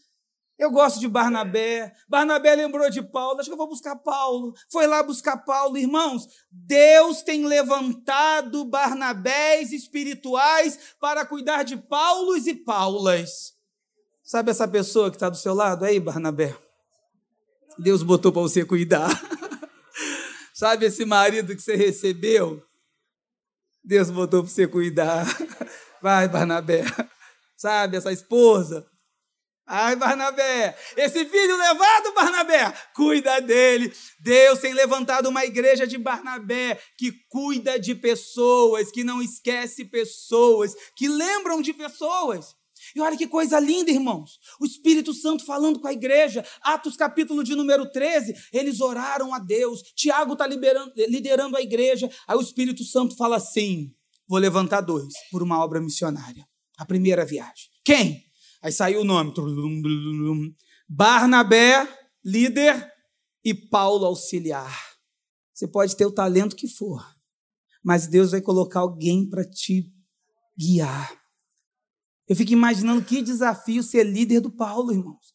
Eu 0.59 0.69
gosto 0.69 0.99
de 0.99 1.07
Barnabé. 1.07 1.93
Barnabé 2.05 2.53
lembrou 2.53 2.89
de 2.89 3.01
Paulo. 3.01 3.39
Acho 3.39 3.49
que 3.49 3.53
eu 3.53 3.57
vou 3.57 3.69
buscar 3.69 3.95
Paulo. 3.95 4.53
Foi 4.69 4.85
lá 4.85 5.01
buscar 5.01 5.37
Paulo. 5.37 5.77
Irmãos, 5.77 6.27
Deus 6.51 7.21
tem 7.21 7.45
levantado 7.45 8.65
Barnabés 8.65 9.71
espirituais 9.71 10.77
para 10.99 11.25
cuidar 11.25 11.63
de 11.63 11.77
Paulos 11.77 12.45
e 12.45 12.53
Paulas. 12.53 13.53
Sabe 14.21 14.51
essa 14.51 14.67
pessoa 14.67 15.09
que 15.09 15.15
está 15.15 15.29
do 15.29 15.37
seu 15.37 15.53
lado 15.53 15.85
aí, 15.85 15.97
Barnabé? 15.97 16.53
Deus 17.77 18.03
botou 18.03 18.29
para 18.29 18.41
você 18.41 18.65
cuidar. 18.65 19.09
Sabe 20.53 20.87
esse 20.87 21.05
marido 21.05 21.55
que 21.55 21.61
você 21.61 21.77
recebeu? 21.77 22.61
Deus 23.81 24.09
botou 24.09 24.43
para 24.43 24.51
você 24.51 24.67
cuidar. 24.67 25.25
Vai, 26.03 26.27
Barnabé. 26.27 26.83
Sabe 27.55 27.95
essa 27.95 28.11
esposa? 28.11 28.88
Ai, 29.71 29.95
Barnabé, 29.95 30.75
esse 30.97 31.23
filho 31.25 31.55
levado, 31.55 32.13
Barnabé, 32.15 32.73
cuida 32.95 33.39
dele. 33.39 33.93
Deus 34.19 34.57
tem 34.57 34.73
levantado 34.73 35.29
uma 35.29 35.45
igreja 35.45 35.85
de 35.85 35.95
Barnabé 35.95 36.81
que 36.97 37.11
cuida 37.29 37.79
de 37.79 37.93
pessoas, 37.93 38.89
que 38.91 39.03
não 39.03 39.21
esquece 39.21 39.85
pessoas, 39.85 40.73
que 40.95 41.07
lembram 41.07 41.61
de 41.61 41.71
pessoas. 41.71 42.55
E 42.95 42.99
olha 42.99 43.15
que 43.15 43.27
coisa 43.27 43.59
linda, 43.59 43.91
irmãos. 43.91 44.39
O 44.59 44.65
Espírito 44.65 45.13
Santo 45.13 45.45
falando 45.45 45.79
com 45.79 45.87
a 45.87 45.93
igreja. 45.93 46.43
Atos 46.63 46.97
capítulo 46.97 47.43
de 47.43 47.53
número 47.53 47.91
13, 47.91 48.33
eles 48.51 48.81
oraram 48.81 49.35
a 49.35 49.37
Deus. 49.37 49.83
Tiago 49.95 50.33
está 50.33 50.47
liderando 50.47 51.55
a 51.55 51.61
igreja. 51.61 52.09
Aí 52.27 52.35
o 52.35 52.41
Espírito 52.41 52.83
Santo 52.83 53.15
fala 53.15 53.35
assim: 53.35 53.93
vou 54.27 54.39
levantar 54.39 54.81
dois 54.81 55.13
por 55.29 55.43
uma 55.43 55.63
obra 55.63 55.79
missionária. 55.79 56.43
A 56.75 56.85
primeira 56.85 57.23
viagem. 57.23 57.69
Quem? 57.85 58.28
Aí 58.61 58.71
saiu 58.71 59.01
o 59.01 59.03
nome. 59.03 59.33
Barnabé, 60.87 61.87
líder, 62.23 62.89
e 63.43 63.53
Paulo, 63.53 64.05
auxiliar. 64.05 64.89
Você 65.53 65.67
pode 65.67 65.95
ter 65.95 66.05
o 66.05 66.11
talento 66.11 66.55
que 66.55 66.67
for, 66.67 67.05
mas 67.83 68.07
Deus 68.07 68.31
vai 68.31 68.41
colocar 68.41 68.81
alguém 68.81 69.29
para 69.29 69.43
te 69.43 69.91
guiar. 70.57 71.11
Eu 72.27 72.35
fico 72.35 72.53
imaginando 72.53 73.03
que 73.03 73.21
desafio 73.21 73.81
ser 73.81 74.03
líder 74.03 74.39
do 74.39 74.51
Paulo, 74.51 74.91
irmãos. 74.91 75.33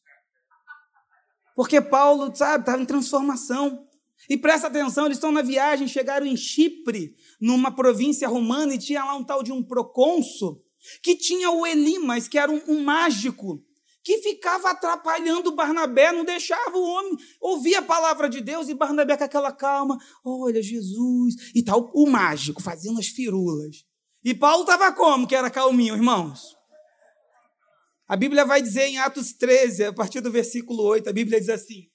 Porque 1.56 1.80
Paulo, 1.80 2.34
sabe, 2.34 2.62
estava 2.62 2.82
em 2.82 2.86
transformação. 2.86 3.86
E 4.28 4.38
presta 4.38 4.68
atenção, 4.68 5.04
eles 5.04 5.18
estão 5.18 5.30
na 5.30 5.42
viagem, 5.42 5.86
chegaram 5.86 6.24
em 6.24 6.36
Chipre, 6.36 7.14
numa 7.40 7.74
província 7.74 8.28
romana, 8.28 8.74
e 8.74 8.78
tinha 8.78 9.04
lá 9.04 9.14
um 9.16 9.24
tal 9.24 9.42
de 9.42 9.52
um 9.52 9.62
procônsul, 9.62 10.63
que 11.02 11.16
tinha 11.16 11.50
o 11.50 11.66
Elimas, 11.66 12.28
que 12.28 12.38
era 12.38 12.50
um, 12.50 12.60
um 12.68 12.82
mágico, 12.82 13.62
que 14.02 14.18
ficava 14.18 14.70
atrapalhando 14.70 15.54
Barnabé, 15.54 16.12
não 16.12 16.24
deixava 16.24 16.76
o 16.76 16.82
homem 16.82 17.16
ouvir 17.40 17.74
a 17.74 17.82
palavra 17.82 18.28
de 18.28 18.40
Deus, 18.40 18.68
e 18.68 18.74
Barnabé 18.74 19.16
com 19.16 19.24
aquela 19.24 19.50
calma, 19.50 19.98
olha, 20.24 20.62
Jesus, 20.62 21.52
e 21.54 21.62
tal, 21.62 21.90
o 21.94 22.06
mágico, 22.06 22.62
fazendo 22.62 23.00
as 23.00 23.06
firulas. 23.06 23.84
E 24.22 24.34
Paulo 24.34 24.62
estava 24.62 24.92
como, 24.92 25.26
que 25.26 25.34
era 25.34 25.50
calminho, 25.50 25.94
irmãos? 25.94 26.54
A 28.06 28.16
Bíblia 28.16 28.44
vai 28.44 28.60
dizer 28.60 28.86
em 28.86 28.98
Atos 28.98 29.32
13, 29.32 29.84
a 29.84 29.92
partir 29.92 30.20
do 30.20 30.30
versículo 30.30 30.82
8, 30.82 31.08
a 31.08 31.12
Bíblia 31.12 31.40
diz 31.40 31.48
assim: 31.48 31.88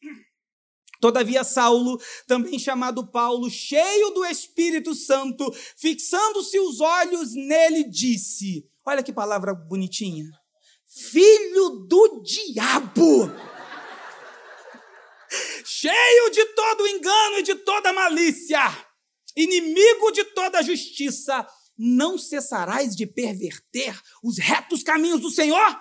Todavia, 0.99 1.43
Saulo, 1.43 1.99
também 2.27 2.59
chamado 2.59 3.09
Paulo, 3.09 3.49
cheio 3.49 4.09
do 4.09 4.25
Espírito 4.25 4.93
Santo, 4.95 5.49
fixando-se 5.77 6.59
os 6.59 6.81
olhos 6.81 7.33
nele, 7.35 7.83
disse: 7.83 8.67
Olha 8.85 9.03
que 9.03 9.13
palavra 9.13 9.53
bonitinha. 9.53 10.25
Filho 11.11 11.85
do 11.87 12.23
diabo! 12.23 13.31
cheio 15.63 16.31
de 16.31 16.43
todo 16.55 16.87
engano 16.87 17.37
e 17.37 17.43
de 17.43 17.53
toda 17.53 17.93
malícia, 17.93 18.59
inimigo 19.37 20.11
de 20.11 20.23
toda 20.23 20.63
justiça, 20.63 21.47
não 21.77 22.17
cessarás 22.17 22.95
de 22.95 23.05
perverter 23.05 23.95
os 24.23 24.39
retos 24.39 24.81
caminhos 24.81 25.21
do 25.21 25.29
Senhor? 25.29 25.79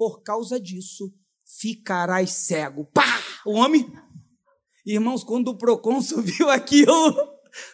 por 0.00 0.22
causa 0.22 0.58
disso 0.58 1.12
ficarás 1.60 2.30
cego. 2.32 2.86
Pá! 2.86 3.20
O 3.44 3.52
homem. 3.52 3.86
Irmãos, 4.86 5.22
quando 5.22 5.48
o 5.48 5.58
procônsul 5.58 6.22
viu 6.24 6.48
aquilo, 6.48 7.14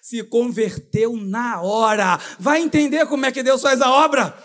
se 0.02 0.24
converteu 0.24 1.16
na 1.16 1.62
hora. 1.62 2.18
Vai 2.40 2.62
entender 2.62 3.07
como 3.07 3.26
é 3.26 3.31
que 3.31 3.44
Deus 3.44 3.62
faz 3.62 3.81
a 3.81 3.92
obra? 3.92 4.37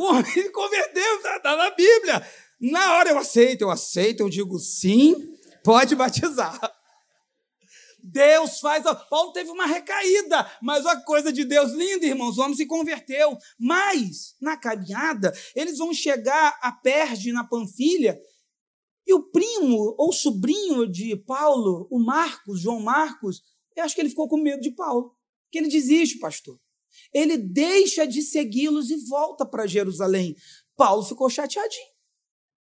O 0.00 0.04
homem 0.04 0.24
converteu, 0.50 1.16
está 1.16 1.40
tá 1.40 1.56
na 1.58 1.70
Bíblia. 1.72 2.26
Na 2.58 2.94
hora 2.94 3.10
eu 3.10 3.18
aceito, 3.18 3.60
eu 3.60 3.70
aceito, 3.70 4.20
eu 4.20 4.30
digo 4.30 4.58
sim, 4.58 5.14
pode 5.62 5.94
batizar. 5.94 6.58
Deus 8.02 8.60
faz. 8.60 8.82
Paulo 9.10 9.30
teve 9.32 9.50
uma 9.50 9.66
recaída, 9.66 10.50
mas 10.62 10.86
a 10.86 10.98
coisa 11.02 11.30
de 11.30 11.44
Deus 11.44 11.72
linda, 11.72 12.06
irmãos. 12.06 12.38
O 12.38 12.40
homem 12.40 12.56
se 12.56 12.64
converteu. 12.64 13.36
Mas, 13.58 14.34
na 14.40 14.56
caminhada, 14.56 15.34
eles 15.54 15.76
vão 15.76 15.92
chegar 15.92 16.58
a 16.62 16.72
Perge, 16.72 17.30
na 17.30 17.44
Panfilha, 17.44 18.18
e 19.06 19.12
o 19.12 19.30
primo 19.30 19.94
ou 19.98 20.14
sobrinho 20.14 20.90
de 20.90 21.14
Paulo, 21.14 21.86
o 21.90 21.98
Marcos, 21.98 22.62
João 22.62 22.80
Marcos, 22.80 23.42
eu 23.76 23.84
acho 23.84 23.94
que 23.94 24.00
ele 24.00 24.08
ficou 24.08 24.28
com 24.28 24.38
medo 24.38 24.62
de 24.62 24.70
Paulo. 24.70 25.14
Que 25.52 25.58
ele 25.58 25.68
desiste, 25.68 26.18
pastor. 26.18 26.58
Ele 27.12 27.36
deixa 27.36 28.06
de 28.06 28.22
segui-los 28.22 28.90
e 28.90 28.96
volta 29.08 29.44
para 29.44 29.66
Jerusalém. 29.66 30.34
Paulo 30.76 31.02
ficou 31.02 31.28
chateadinho. 31.28 31.90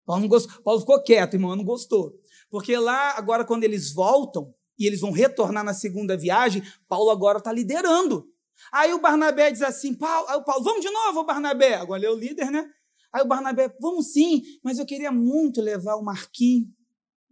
Paulo, 0.05 0.21
não 0.21 0.29
gostou. 0.29 0.61
Paulo 0.63 0.79
ficou 0.79 1.03
quieto, 1.03 1.33
irmão, 1.33 1.55
não 1.55 1.65
gostou. 1.65 2.13
Porque 2.49 2.77
lá, 2.77 3.17
agora, 3.17 3.43
quando 3.43 3.65
eles 3.65 3.93
voltam, 3.93 4.53
e 4.79 4.85
eles 4.85 5.01
vão 5.01 5.11
retornar 5.11 5.63
na 5.63 5.73
segunda 5.73 6.15
viagem, 6.15 6.63
Paulo 6.87 7.09
agora 7.09 7.39
está 7.39 7.51
liderando. 7.51 8.29
Aí 8.71 8.93
o 8.93 9.01
Barnabé 9.01 9.51
diz 9.51 9.61
assim: 9.61 9.93
Paulo, 9.93 10.27
aí 10.29 10.37
o 10.37 10.43
Paulo, 10.43 10.63
vamos 10.63 10.81
de 10.81 10.89
novo, 10.89 11.23
Barnabé. 11.23 11.75
Agora 11.75 11.99
ele 11.99 12.07
é 12.07 12.11
o 12.11 12.17
líder, 12.17 12.51
né? 12.51 12.65
Aí 13.11 13.21
o 13.21 13.27
Barnabé, 13.27 13.73
vamos 13.79 14.13
sim, 14.13 14.43
mas 14.63 14.77
eu 14.77 14.85
queria 14.85 15.11
muito 15.11 15.61
levar 15.61 15.95
o 15.95 16.03
Marquinhos. 16.03 16.69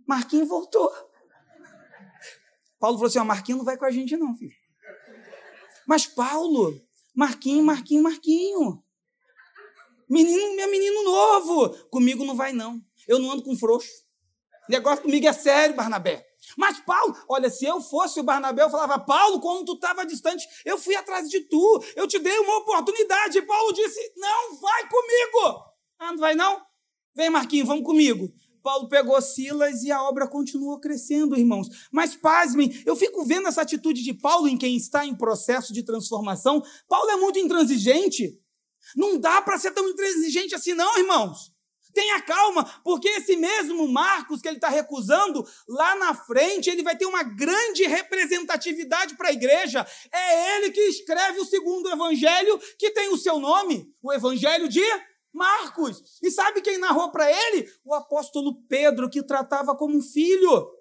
Marquinhos 0.07 0.47
voltou. 0.47 0.91
Paulo 2.79 2.97
falou 2.97 3.07
assim: 3.07 3.19
ó, 3.19 3.25
Marquinhos 3.25 3.59
não 3.59 3.65
vai 3.65 3.77
com 3.77 3.85
a 3.85 3.91
gente, 3.91 4.17
não, 4.17 4.35
filho. 4.35 4.53
Mas 5.87 6.07
Paulo, 6.07 6.79
Marquinhos, 7.15 7.63
Marquinhos, 7.63 8.03
Marquinhos. 8.03 8.77
Menino, 10.09 10.55
meu 10.55 10.69
menino 10.69 11.03
novo. 11.03 11.69
Comigo 11.89 12.25
não 12.25 12.35
vai, 12.35 12.51
não. 12.51 12.81
Eu 13.07 13.19
não 13.19 13.31
ando 13.31 13.43
com 13.43 13.55
frouxo. 13.55 13.89
O 14.67 14.71
negócio 14.71 15.03
comigo 15.03 15.27
é 15.27 15.33
sério, 15.33 15.75
Barnabé. 15.75 16.25
Mas 16.57 16.79
Paulo, 16.79 17.15
olha, 17.27 17.49
se 17.49 17.65
eu 17.65 17.81
fosse 17.81 18.19
o 18.19 18.23
Barnabé, 18.23 18.63
eu 18.63 18.69
falava, 18.69 18.99
Paulo, 18.99 19.39
quando 19.39 19.65
tu 19.65 19.73
estava 19.73 20.05
distante, 20.05 20.47
eu 20.63 20.77
fui 20.77 20.95
atrás 20.95 21.29
de 21.29 21.39
tu, 21.41 21.83
eu 21.95 22.07
te 22.07 22.19
dei 22.19 22.37
uma 22.39 22.57
oportunidade. 22.57 23.37
E 23.37 23.41
Paulo 23.41 23.73
disse, 23.73 24.13
não 24.15 24.55
vai 24.59 24.87
comigo. 24.87 25.65
Ah, 25.97 26.11
não 26.11 26.17
vai 26.17 26.35
não? 26.35 26.61
Vem, 27.15 27.29
Marquinhos, 27.29 27.67
vamos 27.67 27.85
comigo. 27.85 28.31
Paulo 28.65 28.89
pegou 28.89 29.21
Silas 29.21 29.83
e 29.83 29.91
a 29.91 30.01
obra 30.01 30.27
continuou 30.27 30.79
crescendo, 30.79 31.37
irmãos. 31.37 31.67
Mas 31.91 32.15
pasmem, 32.15 32.81
eu 32.83 32.95
fico 32.95 33.23
vendo 33.23 33.47
essa 33.47 33.61
atitude 33.61 34.03
de 34.03 34.11
Paulo 34.11 34.47
em 34.47 34.57
quem 34.57 34.75
está 34.75 35.05
em 35.05 35.13
processo 35.13 35.71
de 35.71 35.83
transformação. 35.83 36.63
Paulo 36.89 37.11
é 37.11 37.15
muito 37.15 37.37
intransigente. 37.37 38.41
Não 38.95 39.19
dá 39.19 39.39
para 39.39 39.59
ser 39.59 39.69
tão 39.69 39.87
intransigente 39.87 40.55
assim, 40.55 40.73
não, 40.73 40.97
irmãos. 40.97 41.53
Tenha 41.93 42.19
calma, 42.23 42.65
porque 42.83 43.07
esse 43.07 43.35
mesmo 43.37 43.87
Marcos 43.87 44.41
que 44.41 44.47
ele 44.47 44.57
está 44.57 44.67
recusando, 44.67 45.47
lá 45.69 45.95
na 45.97 46.15
frente, 46.15 46.67
ele 46.67 46.81
vai 46.81 46.97
ter 46.97 47.05
uma 47.05 47.21
grande 47.21 47.83
representatividade 47.85 49.15
para 49.15 49.29
a 49.29 49.33
igreja. 49.33 49.85
É 50.11 50.57
ele 50.57 50.71
que 50.71 50.81
escreve 50.81 51.39
o 51.39 51.45
segundo 51.45 51.87
evangelho, 51.87 52.59
que 52.79 52.89
tem 52.89 53.09
o 53.09 53.17
seu 53.17 53.39
nome, 53.39 53.93
o 54.01 54.11
evangelho 54.11 54.67
de 54.67 54.81
Marcos. 55.35 56.01
E 56.23 56.31
sabe 56.31 56.61
quem 56.61 56.77
narrou 56.77 57.11
para 57.11 57.29
ele? 57.29 57.69
O 57.83 57.93
apóstolo 57.93 58.55
Pedro, 58.67 59.09
que 59.09 59.21
tratava 59.21 59.75
como 59.75 59.97
um 59.97 60.01
filho. 60.01 60.71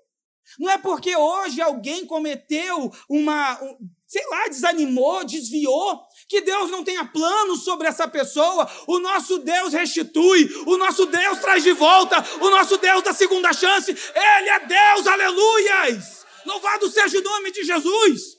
Não 0.58 0.70
é 0.70 0.78
porque 0.78 1.16
hoje 1.16 1.60
alguém 1.60 2.06
cometeu 2.06 2.92
uma, 3.08 3.58
sei 4.06 4.24
lá, 4.28 4.46
desanimou, 4.46 5.24
desviou, 5.24 6.02
que 6.28 6.40
Deus 6.42 6.70
não 6.70 6.84
tenha 6.84 7.04
planos 7.04 7.64
sobre 7.64 7.88
essa 7.88 8.06
pessoa. 8.06 8.70
O 8.86 9.00
nosso 9.00 9.38
Deus 9.38 9.72
restitui, 9.72 10.48
o 10.66 10.76
nosso 10.76 11.06
Deus 11.06 11.40
traz 11.40 11.62
de 11.62 11.72
volta, 11.72 12.16
o 12.40 12.50
nosso 12.50 12.76
Deus 12.76 13.02
da 13.02 13.12
segunda 13.12 13.52
chance. 13.52 13.90
Ele 13.90 14.48
é 14.50 14.66
Deus, 14.66 15.06
aleluias! 15.06 16.24
Louvado 16.46 16.88
seja 16.90 17.18
o 17.18 17.22
nome 17.22 17.50
de 17.50 17.64
Jesus. 17.64 18.36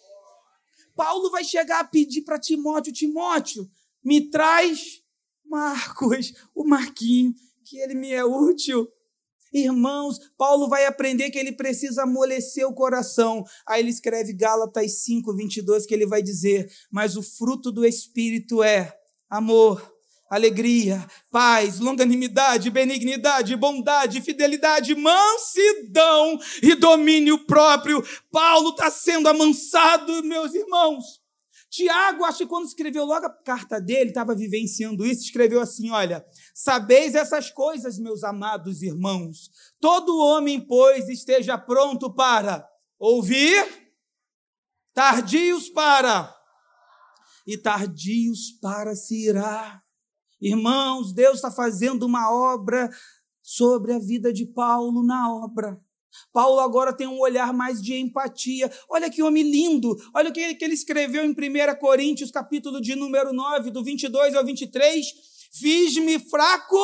Paulo 0.95 1.29
vai 1.29 1.43
chegar 1.43 1.79
a 1.79 1.83
pedir 1.83 2.21
para 2.21 2.39
Timóteo: 2.39 2.93
Timóteo, 2.93 3.67
me 4.03 4.29
traz 4.29 5.03
Marcos, 5.47 6.33
o 6.53 6.63
Marquinho, 6.63 7.33
que 7.63 7.77
ele 7.79 7.95
me 7.95 8.11
é 8.11 8.23
útil. 8.23 8.87
Irmãos, 9.53 10.19
Paulo 10.37 10.67
vai 10.67 10.85
aprender 10.85 11.29
que 11.29 11.39
ele 11.39 11.53
precisa 11.53 12.03
amolecer 12.03 12.67
o 12.67 12.73
coração. 12.73 13.45
Aí 13.65 13.81
ele 13.81 13.89
escreve 13.89 14.33
Gálatas 14.33 15.03
5, 15.03 15.33
22, 15.33 15.85
que 15.85 15.93
ele 15.93 16.05
vai 16.05 16.21
dizer: 16.21 16.69
Mas 16.91 17.15
o 17.15 17.23
fruto 17.23 17.71
do 17.71 17.85
Espírito 17.85 18.61
é 18.61 18.93
amor, 19.29 19.95
alegria, 20.29 21.05
paz, 21.31 21.79
longanimidade, 21.79 22.69
benignidade, 22.69 23.55
bondade, 23.55 24.21
fidelidade, 24.21 24.93
mansidão 24.93 26.37
e 26.61 26.75
domínio 26.75 27.45
próprio. 27.45 28.03
Paulo 28.31 28.71
está 28.71 28.91
sendo 28.91 29.29
amansado, 29.29 30.23
meus 30.23 30.53
irmãos. 30.53 31.24
Tiago, 31.75 32.23
acho 32.23 32.37
que 32.37 32.45
quando 32.47 32.65
escreveu 32.65 33.03
logo 33.03 33.25
a 33.25 33.29
carta 33.29 33.81
dele, 33.81 34.07
estava 34.09 34.33
vivenciando 34.33 35.05
isso, 35.05 35.23
escreveu 35.23 35.59
assim: 35.59 35.91
Olha, 35.91 36.25
sabeis 36.53 37.15
essas 37.15 37.51
coisas, 37.51 37.99
meus 37.99 38.23
amados 38.23 38.81
irmãos. 38.81 39.51
Todo 39.77 40.17
homem, 40.17 40.65
pois, 40.65 41.09
esteja 41.09 41.57
pronto 41.57 42.13
para 42.13 42.65
ouvir, 42.97 43.91
tardios 44.93 45.67
para, 45.67 46.33
e 47.45 47.57
tardios 47.57 48.53
para 48.61 48.95
se 48.95 49.27
irar. 49.27 49.83
Irmãos, 50.39 51.13
Deus 51.13 51.35
está 51.35 51.51
fazendo 51.51 52.03
uma 52.03 52.31
obra 52.31 52.89
sobre 53.41 53.91
a 53.91 53.99
vida 53.99 54.31
de 54.31 54.45
Paulo 54.45 55.03
na 55.03 55.29
obra. 55.29 55.77
Paulo 56.31 56.59
agora 56.59 56.95
tem 56.95 57.07
um 57.07 57.19
olhar 57.19 57.53
mais 57.53 57.81
de 57.81 57.95
empatia. 57.95 58.71
Olha 58.89 59.09
que 59.09 59.23
homem 59.23 59.43
lindo. 59.43 59.95
Olha 60.13 60.29
o 60.29 60.33
que 60.33 60.39
ele, 60.39 60.73
escreveu 60.73 61.23
em 61.23 61.31
1 61.31 61.35
Coríntios, 61.79 62.31
capítulo 62.31 62.81
de 62.81 62.95
número 62.95 63.33
9, 63.33 63.71
do 63.71 63.83
22 63.83 64.35
ao 64.35 64.45
23. 64.45 65.05
Fiz-me 65.51 66.19
fraco 66.19 66.77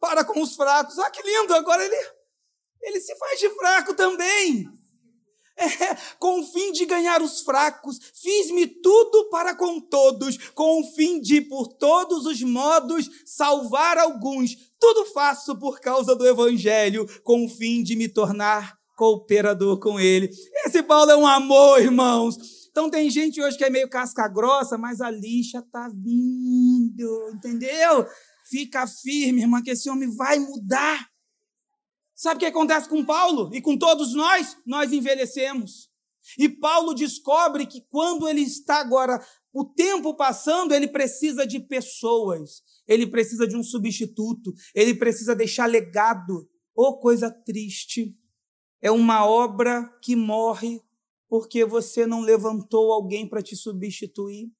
para 0.00 0.24
com 0.24 0.40
os 0.40 0.54
fracos. 0.54 0.98
Ah, 0.98 1.10
que 1.10 1.22
lindo! 1.22 1.54
Agora 1.54 1.84
ele, 1.84 1.96
ele 2.82 3.00
se 3.00 3.16
faz 3.16 3.38
de 3.38 3.50
fraco 3.50 3.94
também. 3.94 4.66
É, 5.56 5.96
com 6.20 6.40
o 6.40 6.44
fim 6.44 6.72
de 6.72 6.84
ganhar 6.84 7.22
os 7.22 7.40
fracos, 7.40 7.98
fiz-me 8.14 8.66
tudo 8.66 9.30
para 9.30 9.54
com 9.54 9.80
todos, 9.80 10.36
com 10.54 10.80
o 10.80 10.84
fim 10.92 11.20
de, 11.20 11.40
por 11.40 11.68
todos 11.68 12.26
os 12.26 12.42
modos, 12.42 13.08
salvar 13.24 13.96
alguns. 13.98 14.56
Tudo 14.78 15.06
faço 15.06 15.58
por 15.58 15.80
causa 15.80 16.14
do 16.14 16.26
Evangelho, 16.26 17.06
com 17.22 17.44
o 17.44 17.48
fim 17.48 17.82
de 17.82 17.96
me 17.96 18.08
tornar 18.08 18.76
cooperador 18.96 19.78
com 19.78 20.00
ele. 20.00 20.30
Esse 20.66 20.82
Paulo 20.82 21.10
é 21.10 21.16
um 21.16 21.26
amor, 21.26 21.80
irmãos. 21.80 22.36
Então 22.70 22.90
tem 22.90 23.08
gente 23.08 23.40
hoje 23.40 23.56
que 23.56 23.64
é 23.64 23.70
meio 23.70 23.88
casca 23.88 24.28
grossa, 24.28 24.76
mas 24.76 25.00
a 25.00 25.10
lixa 25.10 25.62
tá 25.72 25.88
vindo, 25.88 27.30
entendeu? 27.32 28.06
Fica 28.50 28.86
firme, 28.86 29.40
irmã, 29.40 29.62
que 29.62 29.70
esse 29.70 29.88
homem 29.88 30.14
vai 30.14 30.38
mudar. 30.38 31.08
Sabe 32.16 32.36
o 32.36 32.38
que 32.40 32.46
acontece 32.46 32.88
com 32.88 33.04
Paulo 33.04 33.50
e 33.54 33.60
com 33.60 33.76
todos 33.76 34.14
nós? 34.14 34.56
Nós 34.64 34.90
envelhecemos. 34.90 35.90
E 36.38 36.48
Paulo 36.48 36.94
descobre 36.94 37.66
que 37.66 37.82
quando 37.90 38.26
ele 38.26 38.40
está 38.40 38.80
agora, 38.80 39.22
o 39.52 39.66
tempo 39.66 40.14
passando, 40.16 40.74
ele 40.74 40.88
precisa 40.88 41.46
de 41.46 41.60
pessoas, 41.60 42.62
ele 42.88 43.06
precisa 43.06 43.46
de 43.46 43.54
um 43.54 43.62
substituto, 43.62 44.52
ele 44.74 44.94
precisa 44.94 45.36
deixar 45.36 45.66
legado. 45.66 46.48
Oh, 46.74 46.98
coisa 46.98 47.30
triste! 47.30 48.16
É 48.80 48.90
uma 48.90 49.26
obra 49.26 49.86
que 50.02 50.16
morre 50.16 50.80
porque 51.28 51.66
você 51.66 52.06
não 52.06 52.22
levantou 52.22 52.92
alguém 52.92 53.28
para 53.28 53.42
te 53.42 53.54
substituir 53.54 54.50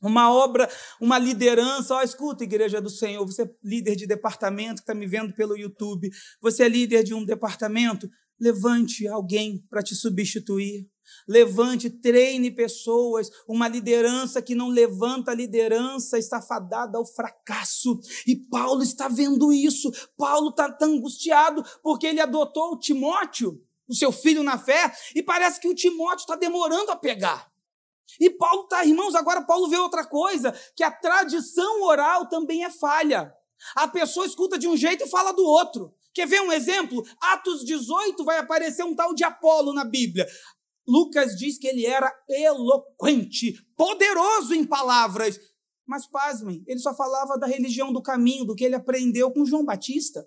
uma 0.00 0.32
obra, 0.32 0.68
uma 1.00 1.18
liderança. 1.18 1.94
Ó, 1.94 2.02
escuta, 2.02 2.44
igreja 2.44 2.80
do 2.80 2.90
Senhor, 2.90 3.24
você 3.24 3.42
é 3.42 3.50
líder 3.62 3.96
de 3.96 4.06
departamento 4.06 4.76
que 4.76 4.80
está 4.82 4.94
me 4.94 5.06
vendo 5.06 5.34
pelo 5.34 5.56
YouTube, 5.56 6.10
você 6.40 6.64
é 6.64 6.68
líder 6.68 7.02
de 7.02 7.14
um 7.14 7.24
departamento, 7.24 8.08
levante 8.40 9.06
alguém 9.06 9.64
para 9.68 9.82
te 9.82 9.94
substituir. 9.94 10.88
Levante, 11.28 11.90
treine 11.90 12.50
pessoas. 12.50 13.30
Uma 13.48 13.68
liderança 13.68 14.40
que 14.40 14.54
não 14.54 14.68
levanta 14.68 15.32
a 15.32 15.34
liderança 15.34 16.18
está 16.18 16.40
fadada 16.40 16.98
ao 16.98 17.04
fracasso. 17.04 17.98
E 18.26 18.36
Paulo 18.36 18.82
está 18.82 19.08
vendo 19.08 19.52
isso. 19.52 19.90
Paulo 20.16 20.50
está 20.50 20.70
tão 20.70 20.94
angustiado 20.94 21.64
porque 21.82 22.06
ele 22.06 22.20
adotou 22.20 22.72
o 22.72 22.78
Timóteo, 22.78 23.60
o 23.88 23.94
seu 23.94 24.12
filho 24.12 24.42
na 24.42 24.56
fé, 24.56 24.92
e 25.14 25.22
parece 25.22 25.60
que 25.60 25.68
o 25.68 25.74
Timóteo 25.74 26.22
está 26.22 26.36
demorando 26.36 26.92
a 26.92 26.96
pegar. 26.96 27.49
E 28.18 28.30
Paulo 28.30 28.66
tá, 28.66 28.84
irmãos, 28.84 29.14
agora 29.14 29.42
Paulo 29.42 29.68
vê 29.68 29.76
outra 29.76 30.04
coisa, 30.04 30.52
que 30.74 30.82
a 30.82 30.90
tradição 30.90 31.82
oral 31.82 32.28
também 32.28 32.64
é 32.64 32.70
falha. 32.70 33.32
A 33.76 33.86
pessoa 33.86 34.26
escuta 34.26 34.58
de 34.58 34.66
um 34.66 34.76
jeito 34.76 35.04
e 35.04 35.08
fala 35.08 35.32
do 35.32 35.44
outro. 35.44 35.94
Quer 36.12 36.26
ver 36.26 36.40
um 36.40 36.52
exemplo? 36.52 37.04
Atos 37.20 37.64
18 37.64 38.24
vai 38.24 38.38
aparecer 38.38 38.84
um 38.84 38.94
tal 38.94 39.14
de 39.14 39.22
Apolo 39.22 39.72
na 39.72 39.84
Bíblia. 39.84 40.26
Lucas 40.88 41.36
diz 41.36 41.58
que 41.58 41.68
ele 41.68 41.86
era 41.86 42.12
eloquente, 42.28 43.54
poderoso 43.76 44.54
em 44.54 44.64
palavras. 44.64 45.38
Mas 45.86 46.06
pasmem, 46.06 46.64
ele 46.66 46.80
só 46.80 46.94
falava 46.94 47.38
da 47.38 47.46
religião 47.46 47.92
do 47.92 48.02
caminho, 48.02 48.44
do 48.44 48.54
que 48.54 48.64
ele 48.64 48.74
aprendeu 48.74 49.30
com 49.30 49.44
João 49.44 49.64
Batista. 49.64 50.26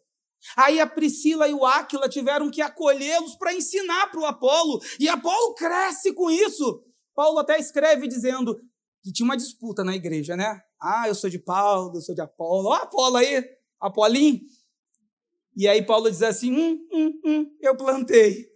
Aí 0.58 0.80
a 0.80 0.88
Priscila 0.88 1.48
e 1.48 1.54
o 1.54 1.66
Áquila 1.66 2.10
tiveram 2.10 2.52
que 2.52 2.62
acolhê-los 2.62 3.36
para 3.36 3.54
ensinar 3.54 4.08
para 4.08 4.20
o 4.20 4.26
Apolo, 4.26 4.82
e 5.00 5.08
Apolo 5.08 5.54
cresce 5.56 6.14
com 6.14 6.30
isso. 6.30 6.84
Paulo 7.16 7.40
até 7.40 7.60
escreve 7.60 8.08
dizendo 8.08 8.60
que 9.04 9.12
tinha 9.12 9.26
uma 9.26 9.38
disputa 9.38 9.84
na 9.84 9.96
igreja, 9.96 10.36
né? 10.36 10.62
Ah, 10.82 11.08
eu 11.08 11.16
sou 11.16 11.30
de 11.30 11.40
Paulo, 11.40 11.98
eu 11.98 12.02
sou 12.02 12.16
de 12.16 12.22
Apolo. 12.22 12.70
Ó, 12.70 12.74
Apolo 12.74 13.18
aí, 13.18 13.44
Apolinho. 13.80 14.42
E 15.56 15.68
aí 15.68 15.82
Paulo 15.82 16.10
diz 16.10 16.24
assim: 16.24 16.52
hum, 16.52 16.88
hum, 16.92 17.22
hum, 17.26 17.58
eu 17.62 17.76
plantei. 17.76 18.54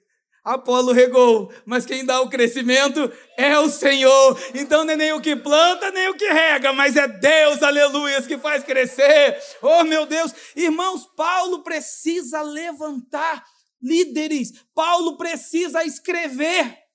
Apolo 0.47 0.93
regou, 0.93 1.51
mas 1.65 1.85
quem 1.85 2.05
dá 2.05 2.21
o 2.21 2.29
crescimento 2.29 3.11
é 3.37 3.59
o 3.59 3.69
Senhor. 3.69 4.39
Então 4.55 4.85
não 4.85 4.93
é 4.93 4.95
nem 4.95 5.11
o 5.11 5.19
que 5.19 5.35
planta, 5.35 5.91
nem 5.91 6.07
o 6.07 6.15
que 6.15 6.25
rega, 6.25 6.71
mas 6.71 6.95
é 6.95 7.05
Deus, 7.05 7.61
aleluias, 7.61 8.25
que 8.25 8.37
faz 8.37 8.63
crescer. 8.63 9.37
Oh, 9.61 9.83
meu 9.83 10.05
Deus. 10.05 10.33
Irmãos, 10.55 11.05
Paulo 11.17 11.63
precisa 11.63 12.41
levantar 12.41 13.43
líderes. 13.81 14.53
Paulo 14.73 15.17
precisa 15.17 15.83
escrever. 15.83 16.86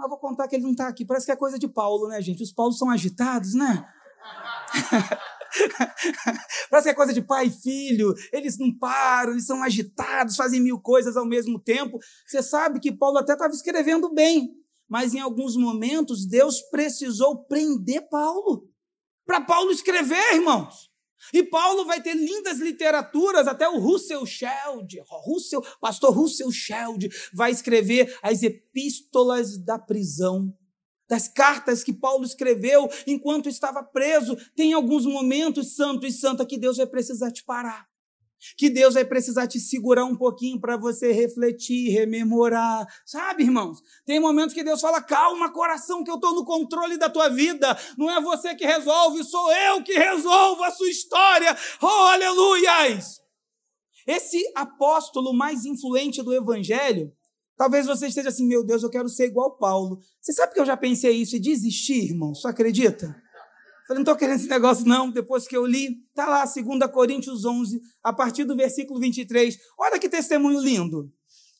Mas 0.00 0.08
vou 0.08 0.18
contar 0.18 0.48
que 0.48 0.56
ele 0.56 0.64
não 0.64 0.70
está 0.70 0.88
aqui. 0.88 1.04
Parece 1.04 1.26
que 1.26 1.32
é 1.32 1.36
coisa 1.36 1.58
de 1.58 1.68
Paulo, 1.68 2.08
né, 2.08 2.22
gente? 2.22 2.42
Os 2.42 2.50
Paulos 2.50 2.78
são 2.78 2.88
agitados, 2.88 3.52
né? 3.52 3.86
Parece 6.70 6.84
que 6.84 6.90
é 6.90 6.94
coisa 6.94 7.12
de 7.12 7.20
pai 7.20 7.48
e 7.48 7.50
filho. 7.50 8.14
Eles 8.32 8.56
não 8.56 8.72
param, 8.72 9.32
eles 9.32 9.44
são 9.44 9.62
agitados, 9.62 10.36
fazem 10.36 10.58
mil 10.58 10.80
coisas 10.80 11.18
ao 11.18 11.26
mesmo 11.26 11.58
tempo. 11.58 11.98
Você 12.26 12.42
sabe 12.42 12.80
que 12.80 12.90
Paulo 12.90 13.18
até 13.18 13.34
estava 13.34 13.52
escrevendo 13.52 14.10
bem, 14.14 14.54
mas 14.88 15.12
em 15.12 15.20
alguns 15.20 15.54
momentos 15.54 16.26
Deus 16.26 16.62
precisou 16.70 17.44
prender 17.44 18.08
Paulo. 18.08 18.70
Para 19.26 19.42
Paulo 19.42 19.70
escrever, 19.70 20.34
irmãos. 20.34 20.89
E 21.32 21.42
Paulo 21.42 21.84
vai 21.84 22.02
ter 22.02 22.14
lindas 22.14 22.58
literaturas, 22.58 23.46
até 23.46 23.68
o 23.68 23.78
Russell 23.78 24.24
Sheld, 24.24 25.00
Russell, 25.24 25.62
pastor 25.80 26.12
Russell 26.12 26.50
Sheld, 26.50 27.08
vai 27.32 27.50
escrever 27.50 28.18
as 28.22 28.42
epístolas 28.42 29.58
da 29.58 29.78
prisão, 29.78 30.52
das 31.08 31.28
cartas 31.28 31.82
que 31.82 31.92
Paulo 31.92 32.24
escreveu 32.24 32.88
enquanto 33.06 33.48
estava 33.48 33.82
preso. 33.82 34.36
Tem 34.54 34.72
alguns 34.72 35.04
momentos, 35.04 35.74
santo 35.74 36.06
e 36.06 36.12
santa, 36.12 36.46
que 36.46 36.58
Deus 36.58 36.76
vai 36.76 36.86
precisar 36.86 37.32
te 37.32 37.44
parar 37.44 37.89
que 38.56 38.70
Deus 38.70 38.94
vai 38.94 39.04
precisar 39.04 39.46
te 39.46 39.60
segurar 39.60 40.04
um 40.04 40.16
pouquinho 40.16 40.60
para 40.60 40.76
você 40.76 41.12
refletir, 41.12 41.90
rememorar. 41.90 42.86
Sabe, 43.04 43.44
irmãos? 43.44 43.78
Tem 44.04 44.20
momentos 44.20 44.54
que 44.54 44.64
Deus 44.64 44.80
fala: 44.80 45.02
calma, 45.02 45.52
coração, 45.52 46.02
que 46.04 46.10
eu 46.10 46.16
estou 46.16 46.34
no 46.34 46.44
controle 46.44 46.96
da 46.96 47.10
tua 47.10 47.28
vida. 47.28 47.76
Não 47.96 48.10
é 48.10 48.20
você 48.20 48.54
que 48.54 48.66
resolve, 48.66 49.24
sou 49.24 49.52
eu 49.52 49.82
que 49.82 49.92
resolvo 49.92 50.62
a 50.64 50.70
sua 50.70 50.88
história. 50.88 51.56
Oh, 51.82 51.86
aleluias! 51.86 53.20
Esse 54.06 54.42
apóstolo 54.54 55.32
mais 55.32 55.64
influente 55.64 56.22
do 56.22 56.34
evangelho, 56.34 57.12
talvez 57.56 57.86
você 57.86 58.08
esteja 58.08 58.30
assim: 58.30 58.46
meu 58.46 58.64
Deus, 58.64 58.82
eu 58.82 58.90
quero 58.90 59.08
ser 59.08 59.26
igual 59.26 59.56
Paulo. 59.56 59.98
Você 60.20 60.32
sabe 60.32 60.54
que 60.54 60.60
eu 60.60 60.66
já 60.66 60.76
pensei 60.76 61.12
isso 61.12 61.36
e 61.36 61.40
desisti, 61.40 62.06
irmão? 62.06 62.34
Só 62.34 62.48
acredita? 62.48 63.14
Falei, 63.90 64.04
não 64.04 64.12
estou 64.12 64.16
querendo 64.16 64.38
esse 64.38 64.48
negócio, 64.48 64.86
não. 64.86 65.10
Depois 65.10 65.48
que 65.48 65.56
eu 65.56 65.66
li, 65.66 65.98
está 66.10 66.24
lá, 66.28 66.44
2 66.44 66.92
Coríntios 66.92 67.44
11, 67.44 67.80
a 68.04 68.12
partir 68.12 68.44
do 68.44 68.54
versículo 68.54 69.00
23. 69.00 69.58
Olha 69.76 69.98
que 69.98 70.08
testemunho 70.08 70.60
lindo. 70.60 71.12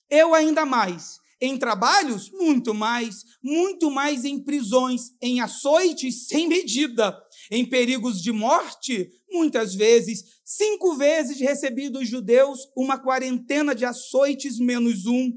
Eu 0.09 0.33
ainda 0.33 0.65
mais. 0.65 1.19
Em 1.41 1.59
trabalhos, 1.59 2.31
muito 2.31 2.73
mais. 2.73 3.25
Muito 3.43 3.91
mais 3.91 4.25
em 4.25 4.39
prisões, 4.39 5.11
em 5.21 5.41
açoites 5.41 6.29
sem 6.29 6.47
medida. 6.47 7.21
Em 7.51 7.69
perigos 7.69 8.23
de 8.23 8.31
morte, 8.31 9.11
muitas 9.29 9.75
vezes. 9.75 10.23
Cinco 10.45 10.95
vezes 10.95 11.41
recebi 11.41 11.89
dos 11.89 12.09
judeus 12.09 12.61
uma 12.77 12.97
quarentena 12.97 13.75
de 13.75 13.85
açoites 13.85 14.57
menos 14.61 15.05
um. 15.05 15.33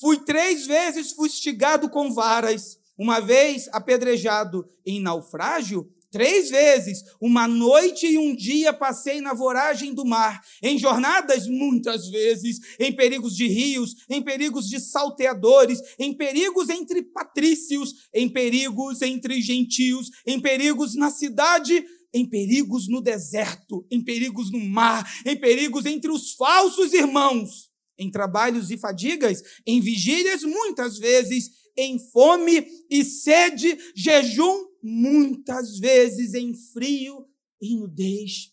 Fui 0.00 0.18
três 0.18 0.66
vezes 0.66 1.12
fustigado 1.12 1.88
com 1.88 2.12
varas. 2.12 2.76
Uma 2.98 3.20
vez 3.20 3.68
apedrejado 3.72 4.66
em 4.84 5.00
naufrágio 5.00 5.94
Três 6.14 6.48
vezes, 6.48 7.02
uma 7.20 7.48
noite 7.48 8.06
e 8.06 8.16
um 8.16 8.36
dia 8.36 8.72
passei 8.72 9.20
na 9.20 9.34
voragem 9.34 9.92
do 9.92 10.04
mar, 10.04 10.40
em 10.62 10.78
jornadas 10.78 11.48
muitas 11.48 12.08
vezes, 12.08 12.60
em 12.78 12.94
perigos 12.94 13.34
de 13.34 13.48
rios, 13.48 13.96
em 14.08 14.22
perigos 14.22 14.68
de 14.68 14.78
salteadores, 14.78 15.80
em 15.98 16.16
perigos 16.16 16.68
entre 16.68 17.02
patrícios, 17.02 17.92
em 18.14 18.28
perigos 18.28 19.02
entre 19.02 19.42
gentios, 19.42 20.08
em 20.24 20.40
perigos 20.40 20.94
na 20.94 21.10
cidade, 21.10 21.84
em 22.12 22.24
perigos 22.24 22.86
no 22.86 23.00
deserto, 23.00 23.84
em 23.90 24.00
perigos 24.00 24.52
no 24.52 24.60
mar, 24.60 25.04
em 25.26 25.36
perigos 25.36 25.84
entre 25.84 26.12
os 26.12 26.34
falsos 26.34 26.92
irmãos, 26.92 27.72
em 27.98 28.08
trabalhos 28.08 28.70
e 28.70 28.78
fadigas, 28.78 29.42
em 29.66 29.80
vigílias 29.80 30.44
muitas 30.44 30.96
vezes, 30.96 31.50
em 31.76 31.98
fome 31.98 32.64
e 32.88 33.04
sede, 33.04 33.76
jejum 33.96 34.73
muitas 34.84 35.78
vezes 35.78 36.34
em 36.34 36.52
frio 36.52 37.26
e 37.60 37.74
nudez. 37.74 38.52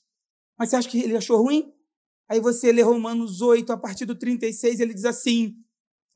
Mas 0.58 0.70
você 0.70 0.78
acha 0.78 0.90
que 0.90 1.00
ele 1.00 1.18
achou 1.18 1.44
ruim? 1.44 1.74
Aí 2.30 2.40
você 2.40 2.72
lê 2.72 2.82
Romanos 2.82 3.42
8, 3.42 3.74
a 3.74 3.78
partir 3.78 4.06
do 4.06 4.16
36, 4.16 4.80
ele 4.80 4.94
diz 4.94 5.04
assim: 5.04 5.58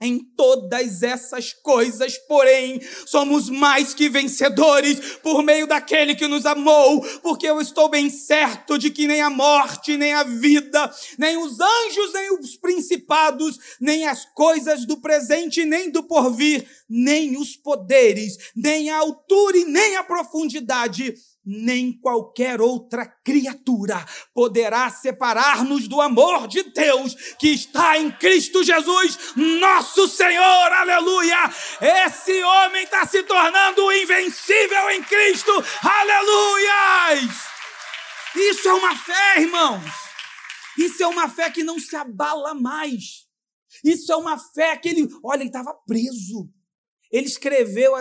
em 0.01 0.19
todas 0.19 1.03
essas 1.03 1.53
coisas, 1.53 2.17
porém, 2.27 2.81
somos 3.05 3.49
mais 3.49 3.93
que 3.93 4.10
vencedores 4.10 4.99
por 5.23 5.41
meio 5.41 5.65
daquele 5.65 6.15
que 6.15 6.27
nos 6.27 6.45
amou, 6.45 7.01
porque 7.21 7.47
eu 7.47 7.62
estou 7.62 7.89
bem 7.89 8.10
certo 8.10 8.77
de 8.77 8.89
que 8.89 9.08
nem 9.08 9.21
a 9.21 9.29
morte, 9.29 9.95
nem 9.95 10.13
a 10.13 10.23
vida, 10.23 10.93
nem 11.17 11.38
os 11.38 11.60
anjos, 11.60 12.13
nem 12.13 12.38
os 12.38 12.58
principados, 12.58 13.58
nem 13.79 14.05
as 14.05 14.25
coisas 14.34 14.86
do 14.86 14.97
presente, 14.97 15.63
nem 15.63 15.89
do 15.89 16.03
porvir, 16.03 16.67
nem 16.89 17.38
os 17.38 17.55
poderes, 17.55 18.38
nem 18.55 18.89
a 18.89 18.97
altura 18.97 19.58
e 19.58 19.65
nem 19.65 19.95
a 19.95 20.03
profundidade 20.03 21.15
nem 21.45 21.93
qualquer 21.93 22.60
outra 22.60 23.05
criatura 23.05 24.03
poderá 24.34 24.89
separar-nos 24.89 25.88
do 25.88 26.01
amor 26.01 26.47
de 26.47 26.63
Deus 26.63 27.13
que 27.38 27.49
está 27.49 27.97
em 27.97 28.12
Cristo 28.12 28.63
Jesus, 28.63 29.36
nosso 29.36 30.08
Senhor, 30.08 30.73
aleluia! 30.73 31.49
Esse 32.05 32.43
homem 32.43 32.84
está 32.84 33.05
se 33.05 33.21
tornando 33.23 33.91
invencível 33.91 34.89
em 34.91 35.03
Cristo, 35.03 35.51
aleluia! 35.84 37.29
Isso 38.36 38.67
é 38.67 38.73
uma 38.73 38.95
fé, 38.95 39.41
irmãos. 39.41 39.84
Isso 40.77 41.01
é 41.01 41.08
uma 41.08 41.29
fé 41.29 41.49
que 41.49 41.63
não 41.63 41.79
se 41.79 41.95
abala 41.95 42.53
mais. 42.53 43.25
Isso 43.84 44.12
é 44.12 44.15
uma 44.15 44.38
fé 44.38 44.75
que 44.77 44.89
ele, 44.89 45.08
olha, 45.23 45.41
ele 45.41 45.49
estava 45.49 45.73
preso. 45.88 46.49
Ele 47.12 47.26
escreveu, 47.26 47.94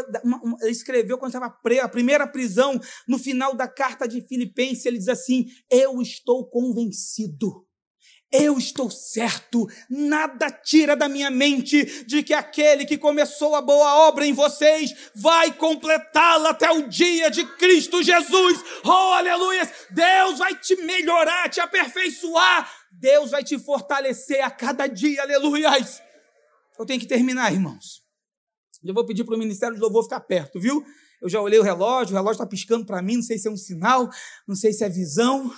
ele 0.60 0.70
escreveu 0.70 1.18
quando 1.18 1.34
estava 1.34 1.50
preso, 1.50 1.82
a 1.82 1.88
primeira 1.88 2.26
prisão, 2.26 2.80
no 3.06 3.18
final 3.18 3.54
da 3.54 3.68
carta 3.68 4.08
de 4.08 4.20
Filipenses, 4.22 4.86
ele 4.86 4.98
diz 4.98 5.08
assim: 5.08 5.46
Eu 5.70 6.00
estou 6.00 6.48
convencido, 6.48 7.66
eu 8.32 8.58
estou 8.58 8.90
certo, 8.90 9.64
nada 9.88 10.50
tira 10.50 10.96
da 10.96 11.08
minha 11.08 11.30
mente 11.30 12.04
de 12.04 12.20
que 12.20 12.34
aquele 12.34 12.84
que 12.84 12.98
começou 12.98 13.54
a 13.54 13.62
boa 13.62 14.08
obra 14.08 14.26
em 14.26 14.32
vocês 14.32 14.92
vai 15.14 15.52
completá-la 15.52 16.50
até 16.50 16.68
o 16.72 16.88
dia 16.88 17.30
de 17.30 17.46
Cristo 17.56 18.02
Jesus. 18.02 18.58
Oh, 18.84 19.12
aleluia! 19.12 19.72
Deus 19.90 20.38
vai 20.40 20.56
te 20.56 20.74
melhorar, 20.82 21.48
te 21.48 21.60
aperfeiçoar, 21.60 22.68
Deus 22.90 23.30
vai 23.30 23.44
te 23.44 23.56
fortalecer 23.56 24.40
a 24.44 24.50
cada 24.50 24.88
dia, 24.88 25.22
aleluia! 25.22 25.70
Eu 26.76 26.84
tenho 26.84 26.98
que 26.98 27.06
terminar, 27.06 27.52
irmãos. 27.52 28.03
Eu 28.84 28.92
vou 28.94 29.06
pedir 29.06 29.24
para 29.24 29.34
o 29.34 29.38
Ministério 29.38 29.74
de 29.74 29.80
Louvor 29.80 30.02
ficar 30.02 30.20
perto, 30.20 30.60
viu? 30.60 30.84
Eu 31.22 31.28
já 31.28 31.40
olhei 31.40 31.58
o 31.58 31.62
relógio, 31.62 32.12
o 32.12 32.16
relógio 32.16 32.34
está 32.34 32.46
piscando 32.46 32.84
para 32.84 33.00
mim, 33.00 33.16
não 33.16 33.22
sei 33.22 33.38
se 33.38 33.48
é 33.48 33.50
um 33.50 33.56
sinal, 33.56 34.10
não 34.46 34.54
sei 34.54 34.72
se 34.72 34.84
é 34.84 34.88
visão. 34.90 35.50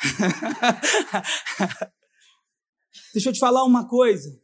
Deixa 3.12 3.28
eu 3.28 3.32
te 3.32 3.38
falar 3.38 3.64
uma 3.64 3.86
coisa. 3.86 4.40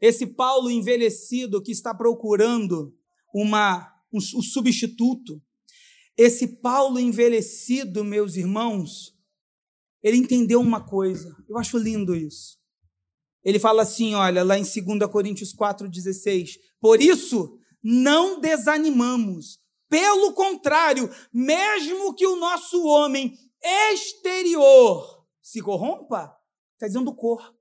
Esse 0.00 0.26
Paulo 0.26 0.70
envelhecido 0.70 1.62
que 1.62 1.70
está 1.70 1.94
procurando 1.94 2.92
uma, 3.32 3.88
um, 4.12 4.18
um 4.18 4.42
substituto, 4.42 5.40
esse 6.16 6.60
Paulo 6.60 6.98
envelhecido, 6.98 8.04
meus 8.04 8.34
irmãos, 8.36 9.16
ele 10.02 10.16
entendeu 10.16 10.60
uma 10.60 10.84
coisa. 10.84 11.34
Eu 11.48 11.56
acho 11.58 11.78
lindo 11.78 12.14
isso. 12.14 12.61
Ele 13.44 13.58
fala 13.58 13.82
assim, 13.82 14.14
olha, 14.14 14.44
lá 14.44 14.58
em 14.58 14.62
2 14.62 15.10
Coríntios 15.10 15.54
4,16: 15.54 16.58
Por 16.80 17.00
isso, 17.00 17.58
não 17.82 18.40
desanimamos. 18.40 19.58
Pelo 19.88 20.32
contrário, 20.32 21.10
mesmo 21.32 22.14
que 22.14 22.26
o 22.26 22.36
nosso 22.36 22.82
homem 22.86 23.36
exterior 23.92 25.26
se 25.42 25.60
corrompa, 25.60 26.34
está 26.74 26.86
dizendo 26.86 27.10
o 27.10 27.14
corpo. 27.14 27.52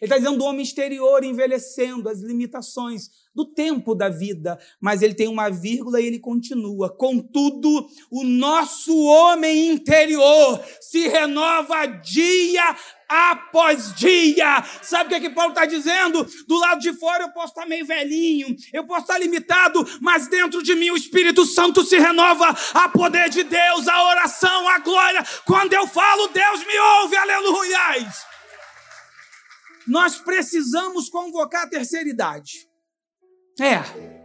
Ele 0.00 0.06
está 0.06 0.18
dizendo 0.18 0.38
do 0.38 0.44
homem 0.44 0.62
exterior 0.62 1.22
envelhecendo, 1.22 2.08
as 2.08 2.20
limitações 2.20 3.08
do 3.32 3.52
tempo 3.54 3.94
da 3.94 4.08
vida, 4.08 4.58
mas 4.80 5.00
ele 5.00 5.14
tem 5.14 5.28
uma 5.28 5.48
vírgula 5.48 6.00
e 6.00 6.06
ele 6.06 6.18
continua. 6.18 6.94
Contudo, 6.94 7.86
o 8.10 8.24
nosso 8.24 8.96
homem 9.04 9.68
interior 9.68 10.60
se 10.80 11.06
renova 11.06 11.86
dia 11.86 12.76
após 13.08 13.94
dia. 13.94 14.64
Sabe 14.82 15.06
o 15.06 15.08
que, 15.08 15.14
é 15.14 15.20
que 15.20 15.34
Paulo 15.34 15.50
está 15.50 15.64
dizendo? 15.64 16.26
Do 16.46 16.58
lado 16.58 16.80
de 16.80 16.92
fora 16.94 17.24
eu 17.24 17.30
posso 17.30 17.48
estar 17.48 17.62
tá 17.62 17.68
meio 17.68 17.86
velhinho, 17.86 18.54
eu 18.72 18.86
posso 18.86 19.02
estar 19.02 19.14
tá 19.14 19.18
limitado, 19.18 19.86
mas 20.00 20.28
dentro 20.28 20.62
de 20.62 20.74
mim 20.74 20.90
o 20.90 20.96
Espírito 20.96 21.44
Santo 21.44 21.84
se 21.84 21.98
renova. 21.98 22.54
A 22.74 22.88
poder 22.88 23.28
de 23.28 23.44
Deus, 23.44 23.88
a 23.88 24.04
oração, 24.04 24.68
a 24.68 24.78
glória. 24.78 25.24
Quando 25.44 25.72
eu 25.72 25.86
falo, 25.86 26.28
Deus 26.28 26.64
me 26.66 26.78
ouve, 27.02 27.16
aleluia. 27.16 27.76
Nós 29.86 30.18
precisamos 30.18 31.08
convocar 31.08 31.64
a 31.64 31.68
terceira 31.68 32.08
idade. 32.08 32.68
É. 33.60 34.16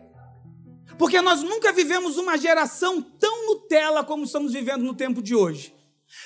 Porque 0.98 1.22
nós 1.22 1.42
nunca 1.42 1.72
vivemos 1.72 2.18
uma 2.18 2.38
geração 2.38 3.02
tão 3.02 3.48
Nutella 3.48 4.04
como 4.04 4.24
estamos 4.24 4.54
vivendo 4.54 4.84
no 4.84 4.96
tempo 4.96 5.22
de 5.22 5.36
hoje. 5.36 5.74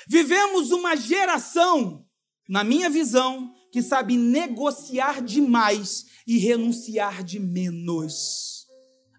Vivemos 0.08 0.70
uma 0.70 0.96
geração, 0.96 2.05
na 2.48 2.62
minha 2.62 2.88
visão, 2.88 3.52
que 3.72 3.82
sabe 3.82 4.16
negociar 4.16 5.22
demais 5.22 6.06
e 6.26 6.38
renunciar 6.38 7.22
de 7.22 7.38
menos. 7.38 8.66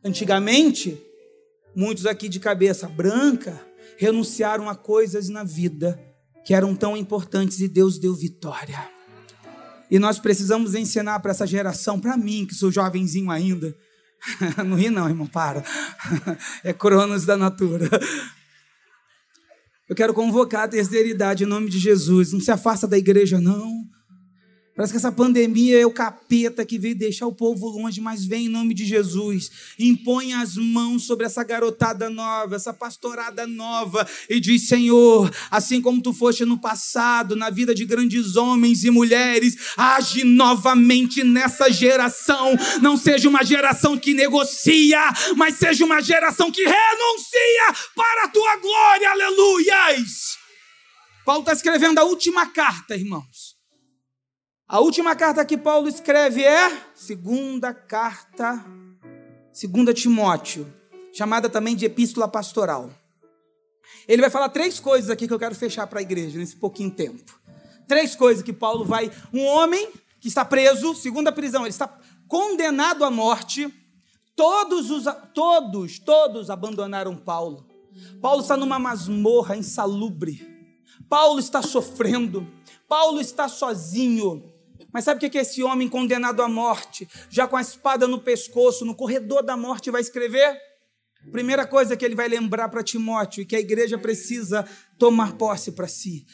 Antigamente, 0.04 1.02
muitos 1.76 2.06
aqui 2.06 2.30
de 2.30 2.40
cabeça 2.40 2.88
branca 2.88 3.66
renunciaram 3.98 4.70
a 4.70 4.76
coisas 4.76 5.30
na 5.30 5.44
vida 5.44 6.00
que 6.46 6.54
eram 6.54 6.76
tão 6.76 6.96
importantes 6.96 7.60
e 7.60 7.68
Deus 7.68 8.00
deu 8.00 8.16
vitória. 8.16 8.90
E 9.90 10.00
nós 10.00 10.20
precisamos 10.20 10.76
ensinar 10.76 11.20
para 11.20 11.32
essa 11.32 11.48
geração, 11.48 12.00
para 12.00 12.18
mim, 12.18 12.46
que 12.46 12.56
sou 12.56 12.72
jovenzinho 12.72 13.30
ainda. 13.30 13.76
não 14.66 14.76
ri 14.78 14.90
não, 14.90 15.08
irmão, 15.08 15.28
para. 15.28 15.64
É 16.64 16.74
Cronos 16.74 17.26
da 17.26 17.38
Natura. 17.38 17.90
Eu 19.88 19.96
quero 19.96 20.14
convocar 20.14 20.64
a 20.64 20.68
terceira 20.68 21.08
idade 21.08 21.44
em 21.44 21.48
nome 21.48 21.70
de 21.70 21.80
Jesus. 21.80 22.34
Não 22.34 22.42
se 22.42 22.52
afasta 22.52 22.88
da 22.88 22.98
igreja, 22.98 23.40
não. 23.40 23.88
Parece 24.78 24.94
que 24.94 24.98
essa 24.98 25.12
pandemia 25.12 25.80
é 25.82 25.88
o 25.88 25.92
capeta 25.92 26.64
que 26.64 26.78
veio 26.78 26.96
deixar 26.96 27.26
o 27.26 27.34
povo 27.34 27.68
longe, 27.68 28.00
mas 28.00 28.24
vem 28.24 28.46
em 28.46 28.50
nome 28.50 28.76
de 28.76 28.86
Jesus. 28.86 29.50
Impõe 29.80 30.34
as 30.36 30.56
mãos 30.56 31.08
sobre 31.08 31.26
essa 31.26 31.44
garotada 31.44 32.12
nova, 32.12 32.56
essa 32.56 32.72
pastorada 32.72 33.48
nova, 33.48 34.08
e 34.30 34.40
diz: 34.40 34.68
Senhor, 34.68 35.34
assim 35.50 35.82
como 35.82 36.00
tu 36.00 36.14
foste 36.14 36.46
no 36.46 36.60
passado, 36.60 37.36
na 37.36 37.50
vida 37.50 37.74
de 37.74 37.86
grandes 37.86 38.36
homens 38.36 38.84
e 38.84 38.92
mulheres, 38.92 39.58
age 39.76 40.24
novamente 40.24 41.24
nessa 41.24 41.72
geração. 41.72 42.56
Não 42.80 42.96
seja 42.96 43.28
uma 43.28 43.44
geração 43.44 43.98
que 43.98 44.14
negocia, 44.14 45.02
mas 45.36 45.56
seja 45.56 45.84
uma 45.86 46.02
geração 46.02 46.52
que 46.52 46.62
renuncia 46.62 47.92
para 47.96 48.26
a 48.26 48.28
tua 48.28 48.58
glória. 48.58 49.10
Aleluias! 49.10 50.38
Paulo 51.26 51.42
está 51.42 51.54
escrevendo 51.54 51.98
a 51.98 52.04
última 52.04 52.46
carta, 52.46 52.96
irmãos. 52.96 53.47
A 54.70 54.82
última 54.82 55.16
carta 55.16 55.46
que 55.46 55.58
Paulo 55.58 55.88
escreve 55.88 56.44
é 56.44 56.84
segunda 56.94 57.74
carta, 57.74 58.66
segunda 59.50 59.94
Timóteo, 59.94 60.68
chamada 61.14 61.48
também 61.48 61.74
de 61.74 61.86
epístola 61.86 62.28
pastoral. 62.28 62.90
Ele 64.06 64.22
vai 64.22 64.30
falar 64.30 64.50
três 64.50 64.78
coisas 64.78 65.10
aqui 65.10 65.26
que 65.26 65.34
eu 65.34 65.40
quero 65.40 65.56
fechar 65.56 65.88
para 65.88 66.00
a 66.00 66.02
igreja 66.02 66.38
nesse 66.38 66.58
pouquinho 66.58 66.92
tempo. 66.92 67.40
Três 67.88 68.14
coisas 68.14 68.44
que 68.44 68.52
Paulo 68.52 68.84
vai. 68.84 69.10
Um 69.34 69.46
homem 69.46 69.90
que 70.20 70.28
está 70.28 70.44
preso, 70.44 70.94
segunda 70.94 71.32
prisão, 71.32 71.62
ele 71.62 71.70
está 71.70 71.88
condenado 72.28 73.06
à 73.06 73.10
morte. 73.10 73.74
Todos 74.36 74.92
os 74.92 75.06
todos, 75.34 75.98
todos 75.98 76.50
abandonaram 76.50 77.16
Paulo. 77.16 77.66
Paulo 78.22 78.42
está 78.42 78.58
numa 78.58 78.78
masmorra 78.78 79.56
insalubre. 79.56 80.46
Paulo 81.08 81.40
está 81.40 81.62
sofrendo. 81.62 82.46
Paulo 82.86 83.22
está 83.22 83.48
sozinho. 83.48 84.57
Mas 84.98 85.04
sabe 85.04 85.24
o 85.24 85.30
que 85.30 85.38
esse 85.38 85.62
homem 85.62 85.88
condenado 85.88 86.42
à 86.42 86.50
morte, 86.50 87.08
já 87.30 87.48
com 87.48 87.56
a 87.56 87.62
espada 87.62 88.08
no 88.08 88.20
pescoço, 88.20 88.84
no 88.84 88.96
corredor 88.96 89.44
da 89.44 89.56
morte, 89.56 89.92
vai 89.92 90.02
escrever? 90.02 90.60
Primeira 91.32 91.68
coisa 91.68 91.96
que 91.96 92.04
ele 92.04 92.16
vai 92.16 92.28
lembrar 92.28 92.68
para 92.68 92.82
Timóteo 92.82 93.44
e 93.44 93.46
que 93.46 93.56
a 93.56 93.60
igreja 93.60 93.96
precisa 94.00 94.68
tomar 94.98 95.34
posse 95.34 95.74
para 95.74 95.88
si: 95.88 96.26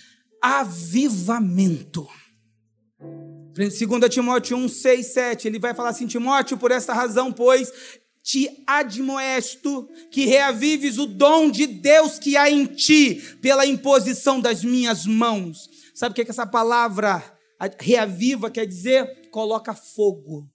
avivamento. 0.42 2.08
2 3.54 4.10
Timóteo 4.10 4.56
1, 4.56 4.70
6, 4.70 5.08
7, 5.08 5.48
ele 5.50 5.60
vai 5.60 5.74
falar 5.74 5.90
assim: 5.90 6.08
Timóteo, 6.08 6.58
por 6.58 6.72
esta 6.72 6.94
razão, 6.94 7.34
pois, 7.34 7.70
te 8.24 8.50
admoesto 8.66 9.90
que 10.10 10.26
reavives 10.26 10.98
o 10.98 11.06
dom 11.06 11.52
de 11.52 11.68
Deus 11.68 12.18
que 12.18 12.38
há 12.38 12.50
em 12.50 12.66
ti, 12.66 13.16
pela 13.42 13.66
imposição 13.66 14.40
das 14.40 14.64
minhas 14.64 15.06
mãos. 15.06 15.70
Sabe 15.94 16.14
o 16.14 16.16
que, 16.16 16.22
é 16.22 16.24
que 16.24 16.32
essa 16.32 16.48
palavra 16.48 17.34
reaviva 17.80 18.50
quer 18.50 18.66
dizer 18.66 19.30
coloca 19.32 19.74
fogo. 19.74 20.50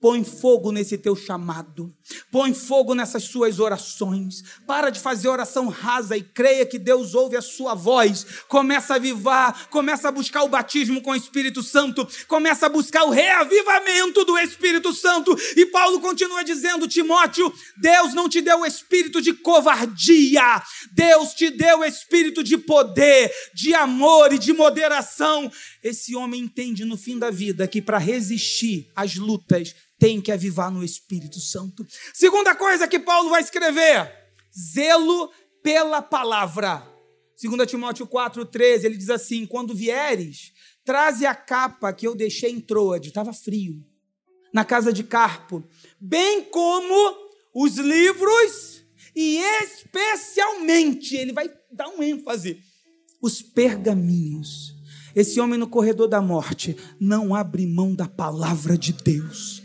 Põe 0.00 0.24
fogo 0.24 0.72
nesse 0.72 0.96
teu 0.96 1.14
chamado. 1.14 1.94
Põe 2.32 2.54
fogo 2.54 2.94
nessas 2.94 3.24
suas 3.24 3.60
orações. 3.60 4.42
Para 4.66 4.88
de 4.88 4.98
fazer 4.98 5.28
oração 5.28 5.68
rasa 5.68 6.16
e 6.16 6.22
creia 6.22 6.64
que 6.64 6.78
Deus 6.78 7.14
ouve 7.14 7.36
a 7.36 7.42
sua 7.42 7.74
voz. 7.74 8.24
Começa 8.48 8.94
a 8.94 8.96
avivar, 8.96 9.68
começa 9.68 10.08
a 10.08 10.10
buscar 10.10 10.42
o 10.42 10.48
batismo 10.48 11.02
com 11.02 11.10
o 11.10 11.16
Espírito 11.16 11.62
Santo, 11.62 12.08
começa 12.26 12.64
a 12.64 12.70
buscar 12.70 13.04
o 13.04 13.10
reavivamento 13.10 14.24
do 14.24 14.38
Espírito 14.38 14.90
Santo. 14.94 15.36
E 15.54 15.66
Paulo 15.66 16.00
continua 16.00 16.42
dizendo: 16.42 16.88
Timóteo, 16.88 17.52
Deus 17.76 18.14
não 18.14 18.26
te 18.26 18.40
deu 18.40 18.60
o 18.60 18.66
espírito 18.66 19.20
de 19.20 19.34
covardia. 19.34 20.62
Deus 20.92 21.34
te 21.34 21.50
deu 21.50 21.80
o 21.80 21.84
espírito 21.84 22.42
de 22.42 22.56
poder, 22.56 23.30
de 23.54 23.74
amor 23.74 24.32
e 24.32 24.38
de 24.38 24.54
moderação. 24.54 25.52
Esse 25.82 26.14
homem 26.14 26.42
entende 26.42 26.84
no 26.84 26.96
fim 26.96 27.18
da 27.18 27.30
vida 27.30 27.66
que 27.66 27.80
para 27.80 27.98
resistir 27.98 28.90
às 28.94 29.16
lutas 29.16 29.74
tem 29.98 30.20
que 30.20 30.30
avivar 30.30 30.70
no 30.70 30.84
Espírito 30.84 31.40
Santo. 31.40 31.86
Segunda 32.12 32.54
coisa 32.54 32.86
que 32.86 32.98
Paulo 32.98 33.30
vai 33.30 33.42
escrever: 33.42 34.12
zelo 34.54 35.30
pela 35.62 36.02
palavra. 36.02 36.86
2 37.42 37.70
Timóteo 37.70 38.06
4,13, 38.06 38.84
ele 38.84 38.96
diz 38.96 39.08
assim: 39.08 39.46
Quando 39.46 39.74
vieres, 39.74 40.52
traze 40.84 41.24
a 41.24 41.34
capa 41.34 41.92
que 41.92 42.06
eu 42.06 42.14
deixei 42.14 42.50
em 42.50 42.60
Troade, 42.60 43.08
estava 43.08 43.32
frio, 43.32 43.82
na 44.52 44.64
casa 44.64 44.92
de 44.92 45.02
Carpo, 45.02 45.64
bem 45.98 46.44
como 46.44 47.16
os 47.54 47.76
livros, 47.78 48.84
e 49.16 49.38
especialmente, 49.62 51.16
ele 51.16 51.32
vai 51.32 51.50
dar 51.72 51.88
um 51.88 52.02
ênfase, 52.02 52.62
os 53.22 53.40
pergaminhos 53.40 54.69
esse 55.14 55.40
homem 55.40 55.58
no 55.58 55.66
corredor 55.66 56.08
da 56.08 56.20
morte 56.20 56.76
não 56.98 57.34
abre 57.34 57.66
mão 57.66 57.94
da 57.94 58.08
palavra 58.08 58.76
de 58.76 58.92
Deus. 58.92 59.62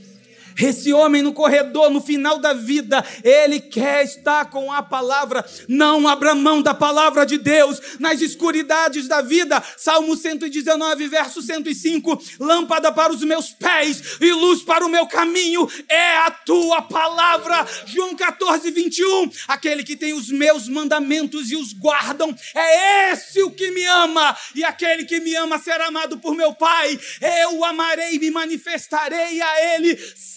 Esse 0.57 0.93
homem 0.93 1.21
no 1.21 1.33
corredor, 1.33 1.89
no 1.89 2.01
final 2.01 2.39
da 2.39 2.53
vida, 2.53 3.03
ele 3.23 3.59
quer 3.59 4.05
estar 4.05 4.45
com 4.49 4.71
a 4.71 4.81
palavra. 4.81 5.45
Não 5.67 6.07
abra 6.07 6.33
mão 6.33 6.61
da 6.61 6.73
palavra 6.73 7.25
de 7.25 7.37
Deus 7.37 7.81
nas 7.99 8.21
escuridades 8.21 9.07
da 9.07 9.21
vida. 9.21 9.61
Salmo 9.77 10.15
119, 10.15 11.07
verso 11.07 11.41
105: 11.41 12.21
Lâmpada 12.39 12.91
para 12.91 13.11
os 13.11 13.21
meus 13.21 13.49
pés 13.49 14.17
e 14.21 14.31
luz 14.31 14.61
para 14.61 14.85
o 14.85 14.89
meu 14.89 15.05
caminho 15.07 15.69
é 15.89 16.17
a 16.19 16.31
tua 16.31 16.81
palavra. 16.83 17.65
João 17.85 18.15
14, 18.15 18.71
21. 18.71 19.29
Aquele 19.49 19.83
que 19.83 19.95
tem 19.95 20.13
os 20.13 20.29
meus 20.29 20.69
mandamentos 20.69 21.51
e 21.51 21.55
os 21.57 21.73
guardam, 21.73 22.33
é 22.53 23.11
esse 23.11 23.43
o 23.43 23.51
que 23.51 23.71
me 23.71 23.83
ama. 23.85 24.35
E 24.55 24.63
aquele 24.63 25.03
que 25.03 25.19
me 25.19 25.35
ama 25.35 25.59
será 25.59 25.87
amado 25.87 26.17
por 26.17 26.33
meu 26.33 26.53
Pai. 26.53 26.97
Eu 27.43 27.59
o 27.59 27.65
amarei 27.65 28.15
e 28.15 28.19
me 28.19 28.31
manifestarei 28.31 29.41
a 29.41 29.75
ele 29.75 29.95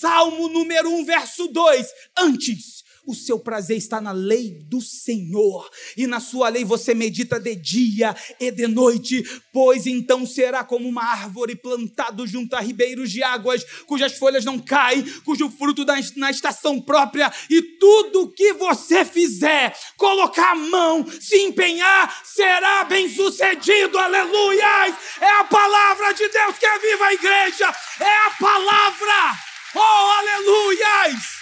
Salmo 0.09 0.49
número 0.49 0.89
1, 0.89 1.05
verso 1.05 1.49
2. 1.49 1.87
Antes, 2.17 2.83
o 3.07 3.15
seu 3.15 3.39
prazer 3.39 3.77
está 3.77 4.01
na 4.01 4.11
lei 4.11 4.59
do 4.65 4.81
Senhor, 4.81 5.69
e 5.99 6.07
na 6.07 6.19
sua 6.19 6.49
lei 6.49 6.65
você 6.65 6.95
medita 6.95 7.39
de 7.39 7.55
dia 7.55 8.17
e 8.41 8.51
de 8.51 8.67
noite, 8.67 9.23
pois 9.53 9.87
então 9.87 10.25
será 10.25 10.65
como 10.65 10.89
uma 10.89 11.05
árvore 11.05 11.55
plantada 11.55 12.27
junto 12.27 12.57
a 12.57 12.61
ribeiros 12.61 13.13
de 13.13 13.23
águas, 13.23 13.63
cujas 13.87 14.15
folhas 14.15 14.47
não 14.47 14.59
caem, 14.59 15.03
cujo 15.27 15.51
fruto 15.51 15.85
dá 15.85 15.97
na 16.17 16.31
estação 16.31 16.81
própria, 16.81 17.31
e 17.51 17.61
tudo 17.79 18.33
que 18.33 18.55
você 18.55 19.05
fizer, 19.05 19.77
colocar 19.99 20.53
a 20.53 20.57
mão, 20.57 21.07
se 21.21 21.37
empenhar, 21.43 22.23
será 22.25 22.85
bem 22.85 23.11
sucedido, 23.15 23.99
aleluia! 23.99 24.97
É 25.21 25.41
a 25.41 25.45
palavra 25.45 26.15
de 26.15 26.27
Deus 26.29 26.57
que 26.59 26.65
é 26.65 26.79
viva 26.79 27.05
a 27.05 27.13
igreja, 27.13 27.77
é 28.01 28.27
a 28.27 28.31
palavra. 28.41 29.48
Oh, 29.75 29.79
aleluias! 29.79 31.39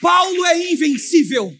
Paulo 0.00 0.44
é 0.46 0.72
invencível. 0.72 1.52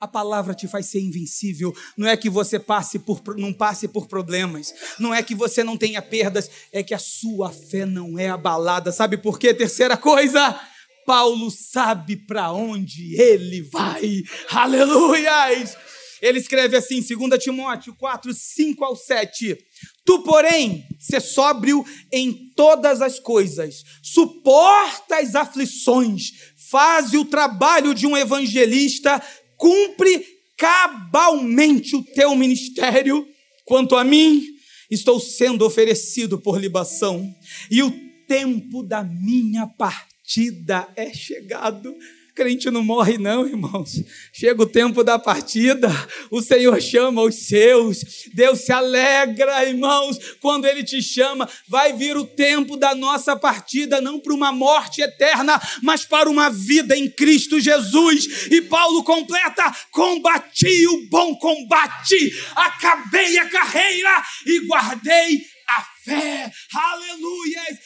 A 0.00 0.06
palavra 0.06 0.54
te 0.54 0.68
faz 0.68 0.86
ser 0.86 1.00
invencível. 1.00 1.74
Não 1.96 2.06
é 2.06 2.16
que 2.16 2.30
você 2.30 2.58
passe 2.58 2.98
por, 2.98 3.20
não 3.36 3.52
passe 3.52 3.88
por 3.88 4.06
problemas. 4.06 4.72
Não 4.98 5.12
é 5.12 5.22
que 5.22 5.34
você 5.34 5.64
não 5.64 5.76
tenha 5.76 6.00
perdas. 6.00 6.50
É 6.72 6.82
que 6.82 6.94
a 6.94 6.98
sua 6.98 7.50
fé 7.50 7.84
não 7.84 8.18
é 8.18 8.28
abalada. 8.28 8.92
Sabe 8.92 9.16
por 9.16 9.38
quê? 9.38 9.52
Terceira 9.52 9.96
coisa. 9.96 10.60
Paulo 11.04 11.50
sabe 11.50 12.16
para 12.16 12.52
onde 12.52 13.20
ele 13.20 13.62
vai. 13.62 14.22
Aleluias! 14.50 15.74
Ele 16.20 16.38
escreve 16.38 16.76
assim, 16.76 17.00
2 17.00 17.42
Timóteo 17.42 17.94
4, 17.94 18.32
5 18.32 18.84
ao 18.84 18.96
7. 18.96 19.56
Tu, 20.04 20.18
porém, 20.22 20.86
ser 20.98 21.20
sóbrio 21.20 21.84
em 22.12 22.52
todas 22.56 23.02
as 23.02 23.18
coisas, 23.18 23.84
suporta 24.02 25.18
as 25.18 25.34
aflições, 25.34 26.32
faz 26.70 27.12
o 27.14 27.24
trabalho 27.24 27.94
de 27.94 28.06
um 28.06 28.16
evangelista, 28.16 29.22
cumpre 29.56 30.26
cabalmente 30.56 31.94
o 31.94 32.02
teu 32.02 32.34
ministério. 32.34 33.26
Quanto 33.64 33.96
a 33.96 34.02
mim, 34.02 34.42
estou 34.90 35.20
sendo 35.20 35.64
oferecido 35.64 36.38
por 36.38 36.58
libação, 36.58 37.34
e 37.70 37.82
o 37.82 37.90
tempo 38.26 38.82
da 38.82 39.02
minha 39.04 39.66
partida 39.66 40.88
é 40.96 41.12
chegado 41.12 41.94
crente 42.38 42.70
não 42.70 42.84
morre, 42.84 43.18
não, 43.18 43.44
irmãos. 43.44 44.00
Chega 44.32 44.62
o 44.62 44.66
tempo 44.66 45.02
da 45.02 45.18
partida, 45.18 45.88
o 46.30 46.40
Senhor 46.40 46.80
chama 46.80 47.20
os 47.22 47.34
seus, 47.34 48.28
Deus 48.32 48.60
se 48.60 48.70
alegra, 48.70 49.64
irmãos, 49.64 50.16
quando 50.40 50.64
Ele 50.64 50.84
te 50.84 51.02
chama. 51.02 51.50
Vai 51.66 51.92
vir 51.92 52.16
o 52.16 52.24
tempo 52.24 52.76
da 52.76 52.94
nossa 52.94 53.34
partida, 53.34 54.00
não 54.00 54.20
para 54.20 54.32
uma 54.32 54.52
morte 54.52 55.02
eterna, 55.02 55.60
mas 55.82 56.04
para 56.04 56.30
uma 56.30 56.48
vida 56.48 56.96
em 56.96 57.10
Cristo 57.10 57.58
Jesus. 57.58 58.46
E 58.52 58.62
Paulo 58.62 59.02
completa: 59.02 59.76
combati 59.90 60.86
o 60.86 61.08
bom 61.08 61.34
combate, 61.34 62.40
acabei 62.54 63.36
a 63.38 63.48
carreira 63.48 64.22
e 64.46 64.60
guardei 64.60 65.44
a 65.68 65.82
fé. 66.04 66.52
Aleluia! 66.72 67.78